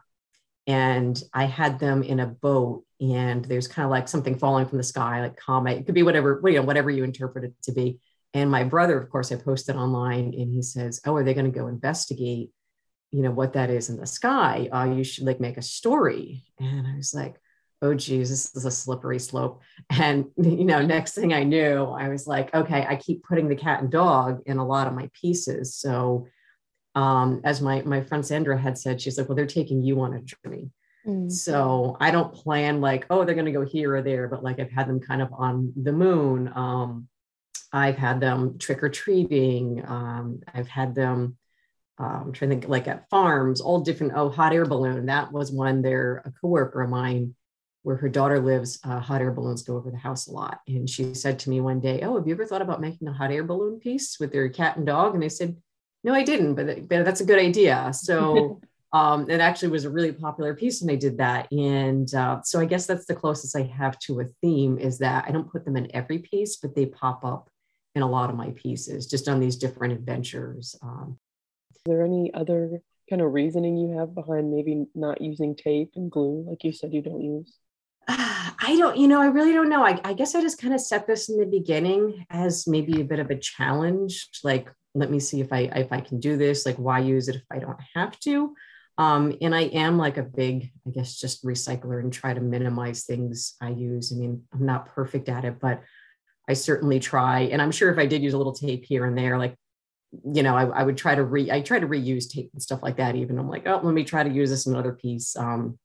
And 0.69 1.21
I 1.35 1.45
had 1.45 1.81
them 1.81 2.03
in 2.03 2.21
a 2.21 2.27
boat, 2.27 2.85
and 3.01 3.45
there's 3.45 3.67
kind 3.67 3.85
of 3.85 3.91
like 3.91 4.07
something 4.07 4.39
falling 4.39 4.67
from 4.67 4.77
the 4.77 4.85
sky, 4.85 5.23
like 5.23 5.37
comet. 5.37 5.79
It 5.79 5.87
could 5.87 5.95
be 5.95 6.03
whatever, 6.03 6.41
you 6.45 6.57
know, 6.57 6.63
whatever 6.63 6.91
you 6.91 7.05
interpret 7.05 7.45
it 7.45 7.55
to 7.65 7.73
be. 7.73 7.99
And 8.35 8.51
my 8.51 8.65
brother, 8.65 9.01
of 9.01 9.11
course, 9.11 9.33
I 9.33 9.37
posted 9.37 9.77
online 9.77 10.35
and 10.35 10.53
he 10.53 10.63
says, 10.63 11.01
Oh, 11.07 11.17
are 11.17 11.25
they 11.25 11.35
going 11.35 11.51
to 11.51 11.59
go 11.59 11.67
investigate, 11.67 12.51
you 13.11 13.23
know, 13.23 13.31
what 13.31 13.55
that 13.55 13.71
is 13.71 13.89
in 13.89 13.97
the 13.97 14.07
sky? 14.07 14.69
Uh, 14.73 14.85
you 14.85 15.05
should 15.05 15.25
like 15.25 15.41
make 15.41 15.57
a 15.57 15.63
story. 15.63 16.45
And 16.59 16.87
I 16.87 16.97
was 16.97 17.15
like, 17.15 17.37
Oh, 17.81 17.95
geez, 17.95 18.29
this 18.29 18.55
is 18.55 18.65
a 18.65 18.71
slippery 18.71 19.19
slope. 19.19 19.63
And, 19.91 20.27
you 20.37 20.65
know, 20.65 20.83
next 20.83 21.15
thing 21.15 21.33
I 21.33 21.45
knew, 21.45 21.85
I 21.85 22.09
was 22.09 22.27
like, 22.27 22.55
okay, 22.55 22.85
I 22.87 22.97
keep 22.97 23.23
putting 23.23 23.49
the 23.49 23.57
cat 23.57 23.81
and 23.81 23.91
dog 23.91 24.43
in 24.47 24.59
a 24.59 24.67
lot 24.67 24.87
of 24.87 24.95
my 24.95 25.11
pieces. 25.19 25.75
So, 25.77 26.27
um, 26.95 27.41
as 27.45 27.61
my, 27.61 27.83
my 27.83 28.03
friend 28.03 28.27
Sandra 28.27 28.59
had 28.59 28.77
said, 28.77 29.01
she's 29.01 29.17
like, 29.17 29.29
well, 29.29 29.37
they're 29.37 29.47
taking 29.47 29.83
you 29.83 30.01
on 30.01 30.15
a 30.15 30.21
journey. 30.21 30.71
Mm-hmm. 31.07 31.31
So 31.31 31.97
I 32.01 32.11
don't 32.11 32.35
plan 32.35 32.81
like, 32.81 33.07
oh, 33.11 33.25
they're 33.25 33.35
going 33.35 33.47
to 33.47 33.53
go 33.53 33.65
here 33.65 33.97
or 33.97 34.03
there, 34.03 34.29
but 34.29 34.43
like 34.43 34.59
I've 34.59 34.71
had 34.71 34.89
them 34.89 35.01
kind 35.01 35.23
of 35.23 35.33
on 35.33 35.73
the 35.77 35.93
moon. 35.93 36.51
Um, 36.55 37.09
I've 37.73 37.97
had 37.97 38.21
them 38.21 38.59
trick 38.59 38.83
or 38.83 38.89
treating. 38.89 39.85
Um, 39.87 40.41
I've 40.53 40.69
had 40.69 40.95
them, 40.95 41.37
um, 41.99 42.33
trying 42.33 42.51
to 42.51 42.57
think 42.57 42.69
like 42.69 42.89
at 42.89 43.09
farms, 43.11 43.61
all 43.61 43.81
different. 43.81 44.13
Oh, 44.17 44.31
hot 44.31 44.53
air 44.53 44.65
balloon. 44.65 45.07
That 45.07 45.33
was 45.33 45.53
one 45.53 45.83
there, 45.83 46.23
a 46.25 46.33
coworker 46.41 46.83
of 46.83 46.91
mine 46.91 47.35
where 47.83 47.97
her 47.97 48.09
daughter 48.09 48.41
lives, 48.41 48.81
uh, 48.85 49.01
hot 49.01 49.21
air 49.21 49.31
balloons 49.31 49.63
go 49.63 49.77
over 49.77 49.91
the 49.91 49.97
house 49.97 50.27
a 50.27 50.33
lot. 50.33 50.61
And 50.67 50.89
she 50.89 51.15
said 51.15 51.39
to 51.41 51.51
me 51.51 51.61
one 51.61 51.81
day, 51.81 52.01
Oh, 52.03 52.17
have 52.17 52.27
you 52.27 52.35
ever 52.35 52.47
thought 52.47 52.63
about 52.63 52.81
making 52.81 53.09
a 53.09 53.13
hot 53.13 53.31
air 53.31 53.45
balloon 53.45 53.81
piece 53.81 54.19
with 54.19 54.35
your 54.35 54.49
cat 54.49 54.77
and 54.77 54.87
dog? 54.87 55.15
And 55.15 55.25
I 55.25 55.29
said, 55.29 55.57
No, 56.05 56.15
I 56.15 56.23
didn't, 56.23 56.55
but, 56.55 56.89
but 56.89 57.05
that's 57.05 57.21
a 57.21 57.27
good 57.27 57.39
idea. 57.39 57.93
So 57.95 58.61
um, 58.93 59.29
it 59.31 59.41
actually 59.41 59.69
was 59.69 59.85
a 59.85 59.91
really 59.91 60.13
popular 60.13 60.55
piece 60.55 60.81
when 60.81 60.95
I 60.95 60.99
did 60.99 61.19
that. 61.19 61.51
And 61.53 62.13
uh, 62.15 62.43
so 62.43 62.61
I 62.61 62.65
guess 62.65 62.87
that's 62.87 63.07
the 63.07 63.15
closest 63.15 63.57
I 63.57 63.63
have 63.63 63.99
to 64.01 64.21
a 64.21 64.25
theme 64.43 64.79
is 64.79 64.99
that 64.99 65.25
I 65.27 65.31
don't 65.31 65.51
put 65.51 65.65
them 65.65 65.77
in 65.77 65.95
every 65.95 66.19
piece, 66.19 66.57
but 66.57 66.75
they 66.75 66.87
pop 66.87 67.25
up 67.25 67.51
in 67.95 68.03
a 68.03 68.09
lot 68.09 68.31
of 68.31 68.37
my 68.37 68.51
pieces, 68.51 69.07
just 69.07 69.29
on 69.29 69.41
these 69.41 69.57
different 69.57 69.95
adventures. 69.95 70.77
Um, 70.83 71.19
Is 71.75 71.83
there 71.87 72.05
any 72.05 72.33
other 72.35 72.83
kind 73.09 73.23
of 73.23 73.33
reasoning 73.33 73.77
you 73.77 73.99
have 73.99 74.15
behind 74.15 74.53
maybe 74.53 74.87
not 74.95 75.21
using 75.21 75.57
tape 75.57 75.93
and 75.97 76.11
glue, 76.11 76.45
like 76.49 76.65
you 76.65 76.73
said 76.73 76.93
you 76.93 77.03
don't 77.03 77.23
use? 77.23 77.57
I 78.09 78.77
don't, 78.79 78.97
you 78.97 79.09
know, 79.09 79.21
I 79.21 79.27
really 79.27 79.53
don't 79.53 79.69
know. 79.69 79.85
I, 79.85 80.01
I 80.05 80.13
guess 80.13 80.35
I 80.35 80.41
just 80.41 80.61
kind 80.61 80.75
of 80.75 80.81
set 80.81 81.07
this 81.07 81.29
in 81.29 81.39
the 81.39 81.47
beginning 81.47 82.27
as 82.31 82.67
maybe 82.67 83.01
a 83.01 83.05
bit 83.05 83.19
of 83.19 83.31
a 83.31 83.39
challenge. 83.39 84.29
Like, 84.43 84.71
let 84.95 85.11
me 85.11 85.21
see 85.21 85.41
if 85.41 85.53
I 85.53 85.61
if 85.77 85.93
I 85.93 86.01
can 86.01 86.19
do 86.19 86.37
this. 86.37 86.67
Like, 86.67 86.77
why 86.77 87.01
use 87.01 87.29
it 87.29 87.37
if 87.37 87.45
I 87.51 87.59
don't 87.59 87.79
have 87.95 88.19
to? 88.21 88.55
Um, 88.99 89.37
and 89.41 89.55
I 89.55 89.63
am 89.63 89.97
like 89.97 90.17
a 90.17 90.25
big, 90.25 90.73
I 90.87 90.91
guess, 90.91 91.17
just 91.17 91.45
recycler 91.45 92.01
and 92.01 92.13
try 92.13 92.35
to 92.35 92.41
minimize 92.41 93.05
things 93.05 93.55
I 93.61 93.71
use. 93.71 94.13
I 94.13 94.17
mean, 94.17 94.43
I'm 94.53 94.67
not 94.67 94.93
perfect 94.93 95.29
at 95.29 95.45
it, 95.45 95.61
but 95.61 95.83
I 96.49 96.55
certainly 96.55 96.99
try. 96.99 97.41
And 97.41 97.61
I'm 97.61 97.71
sure 97.71 97.91
if 97.93 97.99
I 97.99 98.07
did 98.07 98.23
use 98.23 98.35
a 98.35 98.39
little 98.39 98.55
tape 98.55 98.85
here 98.85 99.05
and 99.05 99.17
there, 99.17 99.39
like, 99.39 99.55
you 100.33 100.43
know, 100.43 100.57
I, 100.57 100.65
I 100.65 100.83
would 100.83 100.97
try 100.97 101.15
to 101.15 101.23
re, 101.23 101.51
I 101.51 101.61
try 101.61 101.79
to 101.79 101.87
reuse 101.87 102.31
tape 102.31 102.51
and 102.53 102.63
stuff 102.63 102.83
like 102.83 102.97
that. 102.97 103.15
Even 103.15 103.39
I'm 103.39 103.49
like, 103.49 103.67
oh, 103.67 103.81
let 103.83 103.93
me 103.93 104.05
try 104.05 104.23
to 104.23 104.31
use 104.31 104.49
this 104.49 104.67
in 104.67 104.73
another 104.73 104.93
piece. 104.93 105.37
Um, 105.37 105.79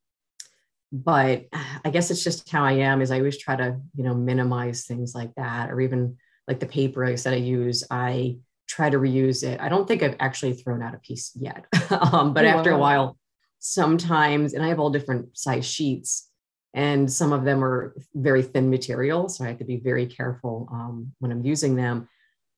but 0.93 1.45
I 1.83 1.89
guess 1.89 2.11
it's 2.11 2.23
just 2.23 2.49
how 2.49 2.63
I 2.63 2.73
am 2.73 3.01
is 3.01 3.11
I 3.11 3.17
always 3.17 3.37
try 3.37 3.55
to, 3.55 3.79
you 3.95 4.03
know, 4.03 4.13
minimize 4.13 4.85
things 4.85 5.13
like 5.15 5.33
that, 5.35 5.71
or 5.71 5.81
even 5.81 6.17
like 6.47 6.59
the 6.59 6.67
paper 6.67 7.03
I 7.03 7.15
said 7.15 7.33
I 7.33 7.37
use, 7.37 7.83
I 7.89 8.37
try 8.67 8.89
to 8.89 8.97
reuse 8.97 9.43
it. 9.43 9.59
I 9.59 9.69
don't 9.69 9.87
think 9.87 10.03
I've 10.03 10.15
actually 10.19 10.53
thrown 10.53 10.83
out 10.83 10.93
a 10.93 10.99
piece 10.99 11.31
yet. 11.35 11.65
um, 11.89 12.33
but 12.33 12.45
oh, 12.45 12.49
after 12.49 12.71
wow. 12.71 12.77
a 12.77 12.79
while, 12.79 13.17
sometimes, 13.59 14.53
and 14.53 14.63
I 14.63 14.67
have 14.67 14.79
all 14.79 14.89
different 14.89 15.37
size 15.37 15.65
sheets, 15.65 16.29
and 16.73 17.11
some 17.11 17.33
of 17.33 17.43
them 17.43 17.63
are 17.63 17.95
very 18.15 18.41
thin 18.41 18.69
material. 18.69 19.29
So 19.29 19.43
I 19.43 19.49
have 19.49 19.59
to 19.59 19.65
be 19.65 19.77
very 19.77 20.07
careful 20.07 20.67
um, 20.71 21.13
when 21.19 21.31
I'm 21.31 21.45
using 21.45 21.75
them. 21.75 22.09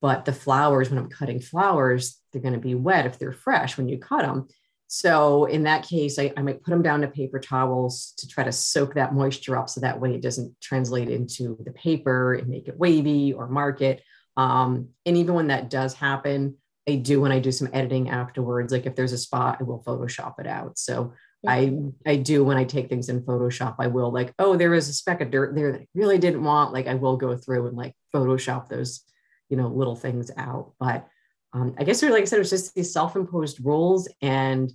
But 0.02 0.26
the 0.26 0.34
flowers, 0.34 0.90
when 0.90 1.00
I'm 1.00 1.10
cutting 1.10 1.40
flowers, 1.40 2.20
they're 2.32 2.42
going 2.42 2.54
to 2.54 2.60
be 2.60 2.76
wet 2.76 3.06
if 3.06 3.18
they're 3.18 3.32
fresh 3.32 3.78
when 3.78 3.90
you 3.90 3.98
cut 3.98 4.22
them. 4.22 4.48
So 4.88 5.46
in 5.46 5.64
that 5.64 5.88
case, 5.88 6.20
I, 6.20 6.32
I, 6.38 6.42
might 6.42 6.64
put 6.64 6.72
them 6.72 6.84
down 6.84 7.02
to 7.02 7.08
paper 7.08 7.40
towels 7.40 8.14
to 8.18 8.28
try 8.28 8.44
to 8.44 8.52
soak 8.52 8.94
that 8.94 9.16
moisture 9.16 9.58
up 9.58 9.68
so 9.68 9.82
that 9.82 10.00
way 10.00 10.14
it 10.14 10.22
doesn't 10.22 10.56
translate 10.62 11.10
into 11.10 11.58
the 11.66 11.72
paper 11.72 12.36
and 12.36 12.48
make 12.48 12.68
it 12.68 12.78
wavy 12.78 13.34
or 13.34 13.48
mark 13.48 13.82
it. 13.82 14.04
Um, 14.38 14.90
and 15.06 15.18
even 15.18 15.34
when 15.34 15.48
that 15.48 15.70
does 15.72 15.96
happen, 15.96 16.58
I 16.88 16.96
do 16.96 17.20
when 17.20 17.32
I 17.32 17.40
do 17.40 17.52
some 17.52 17.70
editing 17.74 18.10
afterwards. 18.10 18.72
Like 18.72 18.86
if 18.86 18.96
there's 18.96 19.12
a 19.12 19.18
spot, 19.18 19.58
I 19.60 19.64
will 19.64 19.84
Photoshop 19.84 20.40
it 20.40 20.46
out. 20.46 20.78
So 20.78 21.14
I 21.48 21.78
I 22.06 22.16
do 22.18 22.44
when 22.44 22.58
I 22.58 22.64
take 22.64 22.90
things 22.90 23.10
in 23.10 23.22
Photoshop, 23.22 23.76
I 23.80 23.88
will 23.88 24.12
like, 24.12 24.34
oh, 24.40 24.56
there 24.56 24.74
is 24.74 24.90
a 24.90 24.94
speck 24.94 25.22
of 25.22 25.32
dirt 25.32 25.56
there 25.56 25.72
that 25.72 25.82
I 25.82 25.88
really 25.94 26.18
didn't 26.18 26.44
want. 26.44 26.74
Like 26.74 26.88
I 26.88 26.96
will 26.96 27.18
go 27.18 27.36
through 27.38 27.68
and 27.68 27.78
like 27.78 27.96
Photoshop 28.14 28.68
those, 28.68 29.02
you 29.50 29.58
know, 29.58 29.68
little 29.68 29.96
things 29.96 30.32
out. 30.38 30.74
But 30.80 31.08
um, 31.56 31.74
I 31.80 31.86
guess, 31.86 32.04
like 32.04 32.22
I 32.22 32.26
said, 32.26 32.36
it 32.36 32.40
was 32.40 32.50
just 32.50 32.76
these 32.76 32.92
self-imposed 32.92 33.64
rules, 33.64 34.10
and 34.22 34.72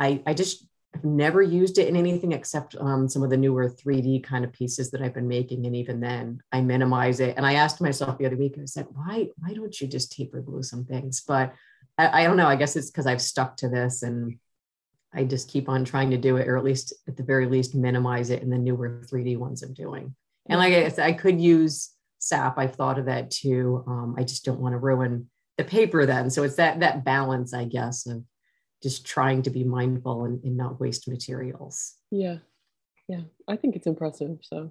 I, 0.00 0.20
I 0.26 0.34
just 0.34 0.66
have 0.92 1.04
never 1.04 1.40
used 1.40 1.78
it 1.78 1.86
in 1.86 1.94
anything 1.94 2.32
except 2.32 2.74
um, 2.80 3.08
some 3.08 3.22
of 3.22 3.30
the 3.30 3.36
newer 3.36 3.70
3D 3.70 4.24
kind 4.24 4.44
of 4.44 4.52
pieces 4.52 4.90
that 4.90 5.02
I've 5.02 5.14
been 5.14 5.28
making, 5.28 5.66
and 5.66 5.76
even 5.76 6.00
then, 6.00 6.40
I 6.50 6.62
minimize 6.62 7.20
it. 7.20 7.36
And 7.36 7.46
I 7.46 7.54
asked 7.54 7.80
myself 7.80 8.18
the 8.18 8.26
other 8.26 8.36
week, 8.36 8.56
I 8.60 8.64
said, 8.64 8.86
why, 8.92 9.28
why 9.38 9.54
don't 9.54 9.80
you 9.80 9.86
just 9.86 10.10
taper 10.10 10.40
glue 10.40 10.64
some 10.64 10.84
things? 10.84 11.22
But 11.26 11.54
I, 11.96 12.22
I 12.22 12.24
don't 12.24 12.36
know. 12.36 12.48
I 12.48 12.56
guess 12.56 12.74
it's 12.74 12.90
because 12.90 13.06
I've 13.06 13.22
stuck 13.22 13.56
to 13.58 13.68
this, 13.68 14.02
and 14.02 14.36
I 15.12 15.24
just 15.24 15.48
keep 15.48 15.68
on 15.68 15.84
trying 15.84 16.10
to 16.10 16.16
do 16.16 16.36
it, 16.36 16.48
or 16.48 16.56
at 16.56 16.64
least 16.64 16.92
at 17.08 17.16
the 17.16 17.22
very 17.22 17.46
least, 17.46 17.74
minimize 17.74 18.30
it 18.30 18.42
in 18.42 18.50
the 18.50 18.58
newer 18.58 19.02
3D 19.06 19.36
ones 19.36 19.62
I'm 19.62 19.74
doing. 19.74 20.14
And 20.48 20.58
like 20.58 20.72
I 20.72 20.88
said, 20.88 21.06
I 21.06 21.12
could 21.12 21.40
use 21.40 21.90
SAP. 22.18 22.58
I've 22.58 22.74
thought 22.74 22.98
of 22.98 23.06
that 23.06 23.30
too. 23.30 23.84
Um, 23.86 24.14
I 24.18 24.22
just 24.22 24.44
don't 24.44 24.60
want 24.60 24.74
to 24.74 24.78
ruin 24.78 25.28
the 25.58 25.64
paper 25.64 26.06
then. 26.06 26.30
So 26.30 26.42
it's 26.42 26.56
that 26.56 26.80
that 26.80 27.04
balance, 27.04 27.52
I 27.52 27.64
guess, 27.64 28.06
of 28.06 28.24
just 28.82 29.04
trying 29.04 29.42
to 29.42 29.50
be 29.50 29.64
mindful 29.64 30.24
and, 30.24 30.42
and 30.44 30.56
not 30.56 30.80
waste 30.80 31.08
materials. 31.08 31.94
Yeah. 32.10 32.36
Yeah. 33.08 33.22
I 33.48 33.56
think 33.56 33.74
it's 33.74 33.88
impressive. 33.88 34.38
So 34.42 34.70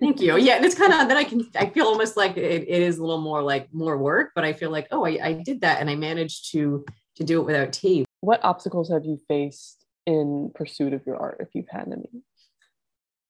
thank 0.00 0.20
you. 0.20 0.36
Yeah. 0.36 0.56
And 0.56 0.64
it's 0.64 0.74
kind 0.74 0.92
of 0.92 1.08
then 1.08 1.16
I 1.16 1.24
can 1.24 1.48
I 1.56 1.66
feel 1.70 1.86
almost 1.86 2.16
like 2.16 2.36
it, 2.36 2.62
it 2.68 2.82
is 2.82 2.98
a 2.98 3.02
little 3.02 3.20
more 3.20 3.42
like 3.42 3.72
more 3.72 3.96
work, 3.96 4.32
but 4.34 4.44
I 4.44 4.52
feel 4.52 4.70
like, 4.70 4.88
oh, 4.90 5.04
I, 5.04 5.18
I 5.22 5.32
did 5.34 5.60
that 5.60 5.80
and 5.80 5.88
I 5.88 5.94
managed 5.94 6.50
to 6.52 6.84
to 7.16 7.24
do 7.24 7.40
it 7.40 7.44
without 7.44 7.72
tape. 7.72 8.07
What 8.20 8.44
obstacles 8.44 8.90
have 8.90 9.04
you 9.04 9.18
faced 9.28 9.84
in 10.06 10.50
pursuit 10.54 10.92
of 10.92 11.06
your 11.06 11.16
art 11.16 11.38
if 11.40 11.48
you've 11.54 11.68
had 11.68 11.88
any? 11.88 12.22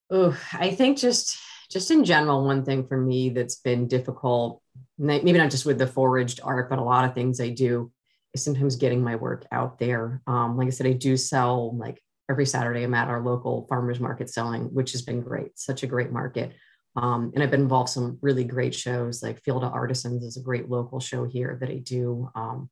Oh, 0.09 0.37
I 0.53 0.71
think 0.71 0.97
just 0.97 1.37
just 1.69 1.91
in 1.91 2.03
general, 2.03 2.43
one 2.43 2.65
thing 2.65 2.87
for 2.87 2.97
me 2.97 3.29
that's 3.29 3.57
been 3.57 3.87
difficult, 3.87 4.61
maybe 4.97 5.33
not 5.33 5.51
just 5.51 5.67
with 5.67 5.77
the 5.77 5.85
foraged 5.85 6.39
art, 6.43 6.69
but 6.69 6.79
a 6.79 6.83
lot 6.83 7.05
of 7.05 7.13
things 7.13 7.39
I 7.39 7.49
do 7.49 7.91
is 8.33 8.43
sometimes 8.43 8.75
getting 8.75 9.03
my 9.03 9.15
work 9.15 9.45
out 9.51 9.77
there. 9.77 10.21
Um, 10.25 10.57
like 10.57 10.67
I 10.67 10.71
said, 10.71 10.87
I 10.87 10.93
do 10.93 11.15
sell 11.15 11.77
like 11.77 12.01
every 12.29 12.47
Saturday. 12.47 12.83
I'm 12.83 12.95
at 12.95 13.07
our 13.07 13.21
local 13.21 13.67
farmers 13.69 13.99
market 13.99 14.29
selling, 14.31 14.73
which 14.73 14.93
has 14.93 15.03
been 15.03 15.21
great. 15.21 15.59
Such 15.59 15.83
a 15.83 15.87
great 15.87 16.11
market. 16.11 16.53
Um, 16.95 17.31
and 17.33 17.43
I've 17.43 17.51
been 17.51 17.61
involved 17.61 17.89
in 17.89 17.93
some 17.93 18.17
really 18.21 18.43
great 18.43 18.73
shows 18.73 19.21
like 19.21 19.43
Field 19.43 19.63
of 19.63 19.71
Artisans 19.73 20.23
is 20.23 20.37
a 20.37 20.41
great 20.41 20.69
local 20.69 20.99
show 20.99 21.23
here 21.25 21.57
that 21.61 21.69
I 21.69 21.77
do. 21.77 22.29
Um, 22.33 22.69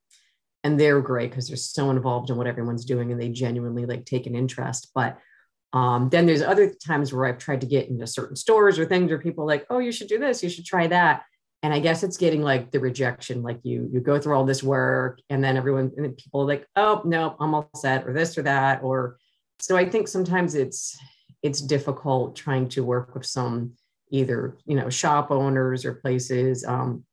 and 0.64 0.80
they're 0.80 1.02
great 1.02 1.30
because 1.30 1.48
they're 1.48 1.58
so 1.58 1.92
involved 1.92 2.30
in 2.30 2.38
what 2.38 2.48
everyone's 2.48 2.86
doing 2.86 3.12
and 3.12 3.22
they 3.22 3.30
genuinely 3.30 3.86
like 3.86 4.06
take 4.06 4.26
an 4.26 4.36
interest. 4.36 4.92
But 4.94 5.18
um, 5.74 6.10
then 6.10 6.26
there's 6.26 6.42
other 6.42 6.74
times 6.74 7.14
where 7.14 7.26
I've 7.26 7.38
tried 7.38 7.62
to 7.62 7.68
get 7.68 7.90
into 7.90 8.08
certain 8.08 8.36
stores 8.36 8.80
or 8.80 8.86
things 8.86 9.10
where 9.10 9.20
people 9.20 9.46
like, 9.46 9.66
oh, 9.70 9.80
you 9.80 9.92
should 9.92 10.08
do 10.08 10.18
this, 10.18 10.42
you 10.42 10.50
should 10.50 10.66
try 10.66 10.88
that. 10.88 11.24
And 11.64 11.74
I 11.74 11.80
guess 11.80 12.04
it's 12.04 12.18
getting 12.18 12.42
like 12.42 12.72
the 12.72 12.80
rejection, 12.80 13.42
like 13.42 13.60
you 13.64 13.90
you 13.92 14.00
go 14.00 14.20
through 14.20 14.36
all 14.36 14.46
this 14.46 14.62
work 14.62 15.20
and 15.30 15.44
then 15.44 15.58
everyone 15.58 15.92
and 15.98 16.16
people 16.16 16.42
are 16.42 16.46
like, 16.46 16.68
oh 16.76 17.02
no, 17.04 17.36
I'm 17.40 17.56
all 17.56 17.70
set, 17.76 18.08
or 18.08 18.14
this 18.14 18.38
or 18.38 18.44
that. 18.44 18.84
Or 18.84 19.18
so 19.60 19.76
I 19.76 19.90
think 19.90 20.08
sometimes 20.08 20.54
it's 20.54 20.98
it's 21.42 21.60
difficult 21.60 22.36
trying 22.36 22.70
to 22.70 22.84
work 22.84 23.16
with 23.16 23.26
some 23.26 23.74
either 24.12 24.58
you 24.66 24.76
know 24.76 24.90
shop 24.90 25.32
owners 25.32 25.84
or 25.84 25.96
places. 25.96 26.64
Um, 26.64 27.04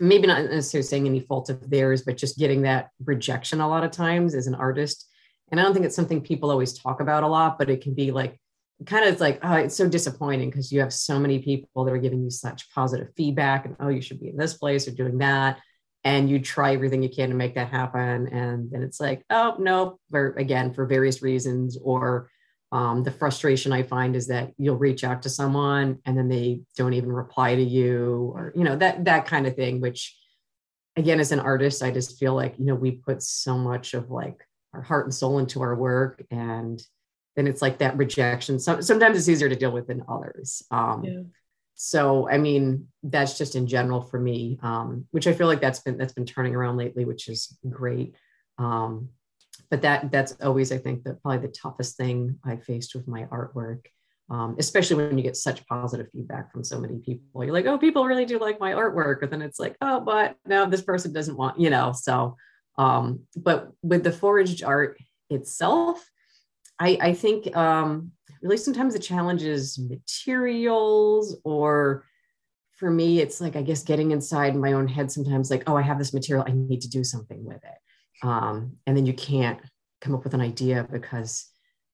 maybe 0.00 0.26
not 0.26 0.44
necessarily 0.44 0.86
saying 0.86 1.06
any 1.06 1.20
fault 1.20 1.50
of 1.50 1.68
theirs, 1.68 2.02
but 2.02 2.16
just 2.16 2.38
getting 2.38 2.62
that 2.62 2.90
rejection 3.04 3.60
a 3.60 3.68
lot 3.68 3.84
of 3.84 3.90
times 3.90 4.34
as 4.34 4.46
an 4.46 4.54
artist 4.54 5.08
and 5.50 5.58
I 5.58 5.62
don't 5.62 5.72
think 5.72 5.86
it's 5.86 5.96
something 5.96 6.20
people 6.20 6.50
always 6.50 6.78
talk 6.78 7.00
about 7.00 7.22
a 7.22 7.28
lot, 7.28 7.58
but 7.58 7.70
it 7.70 7.80
can 7.80 7.94
be 7.94 8.10
like 8.10 8.38
kind 8.86 9.06
of 9.06 9.20
like, 9.20 9.40
oh, 9.42 9.54
it's 9.54 9.76
so 9.76 9.88
disappointing 9.88 10.50
because 10.50 10.70
you 10.70 10.80
have 10.80 10.92
so 10.92 11.18
many 11.18 11.38
people 11.38 11.84
that 11.84 11.92
are 11.92 11.98
giving 11.98 12.22
you 12.22 12.30
such 12.30 12.70
positive 12.72 13.08
feedback 13.16 13.64
and 13.64 13.76
oh, 13.80 13.88
you 13.88 14.00
should 14.00 14.20
be 14.20 14.28
in 14.28 14.36
this 14.36 14.54
place 14.54 14.86
or 14.86 14.92
doing 14.92 15.18
that. 15.18 15.58
And 16.04 16.30
you 16.30 16.38
try 16.38 16.74
everything 16.74 17.02
you 17.02 17.08
can 17.08 17.30
to 17.30 17.34
make 17.34 17.54
that 17.56 17.70
happen. 17.70 18.28
And 18.28 18.70
then 18.70 18.82
it's 18.82 19.00
like, 19.00 19.24
oh 19.30 19.56
no, 19.58 19.98
for 20.10 20.32
again, 20.34 20.72
for 20.72 20.86
various 20.86 21.22
reasons, 21.22 21.76
or 21.82 22.30
um, 22.70 23.02
the 23.02 23.10
frustration 23.10 23.72
I 23.72 23.82
find 23.82 24.14
is 24.14 24.26
that 24.28 24.52
you'll 24.58 24.76
reach 24.76 25.02
out 25.02 25.22
to 25.22 25.30
someone 25.30 25.98
and 26.04 26.16
then 26.18 26.28
they 26.28 26.60
don't 26.76 26.92
even 26.92 27.10
reply 27.10 27.54
to 27.54 27.62
you, 27.62 28.32
or 28.34 28.52
you 28.54 28.64
know, 28.64 28.76
that 28.76 29.04
that 29.06 29.26
kind 29.26 29.46
of 29.46 29.56
thing, 29.56 29.80
which 29.80 30.16
again, 30.96 31.20
as 31.20 31.32
an 31.32 31.40
artist, 31.40 31.82
I 31.82 31.90
just 31.90 32.18
feel 32.18 32.34
like, 32.34 32.58
you 32.58 32.66
know, 32.66 32.74
we 32.74 32.92
put 32.92 33.22
so 33.22 33.56
much 33.56 33.94
of 33.94 34.10
like 34.10 34.44
our 34.74 34.82
heart 34.82 35.06
and 35.06 35.14
soul 35.14 35.38
into 35.38 35.62
our 35.62 35.74
work 35.74 36.22
and 36.30 36.82
then 37.36 37.46
it's 37.46 37.62
like 37.62 37.78
that 37.78 37.96
rejection. 37.96 38.58
So, 38.58 38.80
sometimes 38.80 39.16
it's 39.16 39.28
easier 39.28 39.48
to 39.48 39.56
deal 39.56 39.70
with 39.70 39.86
than 39.86 40.02
others. 40.08 40.62
Um, 40.70 41.04
yeah. 41.04 41.20
so 41.74 42.28
i 42.28 42.36
mean 42.36 42.88
that's 43.04 43.38
just 43.38 43.54
in 43.54 43.66
general 43.66 44.00
for 44.00 44.18
me 44.18 44.58
um, 44.62 45.06
which 45.12 45.28
i 45.28 45.32
feel 45.32 45.46
like 45.46 45.60
that's 45.60 45.78
been 45.80 45.96
that's 45.96 46.12
been 46.12 46.26
turning 46.26 46.54
around 46.54 46.76
lately 46.76 47.04
which 47.04 47.28
is 47.28 47.56
great. 47.70 48.16
Um, 48.58 49.10
but 49.70 49.82
that 49.82 50.10
that's 50.10 50.32
always 50.42 50.72
i 50.72 50.78
think 50.78 51.04
probably 51.22 51.38
the 51.38 51.52
toughest 51.52 51.96
thing 51.96 52.36
i 52.44 52.56
faced 52.56 52.94
with 52.94 53.06
my 53.08 53.24
artwork 53.24 53.80
um, 54.30 54.56
especially 54.58 55.06
when 55.06 55.16
you 55.16 55.24
get 55.24 55.38
such 55.38 55.66
positive 55.68 56.06
feedback 56.12 56.52
from 56.52 56.62
so 56.62 56.78
many 56.78 56.98
people 56.98 57.42
you're 57.42 57.52
like 57.52 57.66
oh 57.66 57.78
people 57.78 58.04
really 58.04 58.26
do 58.26 58.38
like 58.38 58.60
my 58.60 58.72
artwork 58.72 59.20
but 59.20 59.30
then 59.30 59.40
it's 59.40 59.58
like 59.58 59.74
oh 59.80 60.00
but 60.00 60.36
no 60.46 60.66
this 60.66 60.82
person 60.82 61.12
doesn't 61.12 61.36
want 61.36 61.58
you 61.58 61.70
know 61.70 61.92
so 61.92 62.36
um, 62.78 63.24
but 63.36 63.72
with 63.82 64.04
the 64.04 64.12
foraged 64.12 64.62
art 64.62 64.98
itself, 65.28 66.08
I, 66.78 66.96
I 67.00 67.12
think 67.12 67.54
um, 67.56 68.12
really 68.40 68.56
sometimes 68.56 68.94
the 68.94 69.00
challenge 69.00 69.42
is 69.42 69.78
materials 69.78 71.36
or 71.44 72.04
for 72.76 72.88
me, 72.88 73.20
it's 73.20 73.40
like, 73.40 73.56
I 73.56 73.62
guess, 73.62 73.82
getting 73.82 74.12
inside 74.12 74.54
my 74.54 74.74
own 74.74 74.86
head 74.86 75.10
sometimes, 75.10 75.50
like, 75.50 75.64
oh, 75.66 75.76
I 75.76 75.82
have 75.82 75.98
this 75.98 76.14
material, 76.14 76.44
I 76.46 76.52
need 76.52 76.80
to 76.82 76.88
do 76.88 77.02
something 77.02 77.44
with 77.44 77.56
it. 77.56 77.78
Um, 78.22 78.76
and 78.86 78.96
then 78.96 79.06
you 79.06 79.12
can't 79.12 79.60
come 80.00 80.14
up 80.14 80.24
with 80.24 80.34
an 80.34 80.40
idea 80.40 80.86
because 80.90 81.46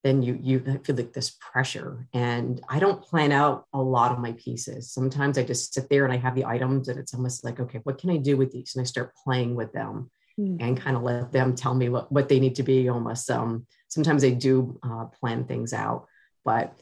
then 0.02 0.22
you 0.22 0.38
you 0.40 0.60
feel 0.84 0.96
like 0.96 1.12
this 1.12 1.36
pressure. 1.40 2.06
And 2.12 2.60
i 2.68 2.78
don't 2.78 3.02
plan 3.02 3.32
out 3.32 3.64
a 3.72 3.80
lot 3.80 4.12
of 4.12 4.18
my 4.18 4.32
pieces. 4.32 4.92
Sometimes 4.92 5.38
i 5.38 5.42
just 5.42 5.72
sit 5.72 5.88
there 5.88 6.04
and 6.04 6.12
i 6.12 6.16
have 6.16 6.34
the 6.34 6.44
items 6.44 6.88
and 6.88 6.98
it's 6.98 7.14
almost 7.14 7.44
like 7.44 7.58
okay 7.60 7.80
what 7.84 7.98
can 7.98 8.10
i 8.10 8.16
do 8.16 8.36
with 8.36 8.52
these? 8.52 8.74
And 8.74 8.82
i 8.82 8.84
start 8.84 9.14
playing 9.24 9.54
with 9.54 9.72
them 9.72 10.10
mm. 10.38 10.56
and 10.60 10.80
kind 10.80 10.96
of 10.96 11.02
let 11.02 11.32
them 11.32 11.54
tell 11.54 11.74
me 11.74 11.88
what, 11.88 12.12
what 12.12 12.28
they 12.28 12.40
need 12.40 12.56
to 12.56 12.62
be 12.62 12.88
almost 12.88 13.30
um, 13.30 13.66
sometimes 13.88 14.22
they 14.22 14.32
do 14.32 14.78
uh, 14.82 15.06
plan 15.06 15.44
things 15.44 15.72
out. 15.72 16.06
But 16.44 16.76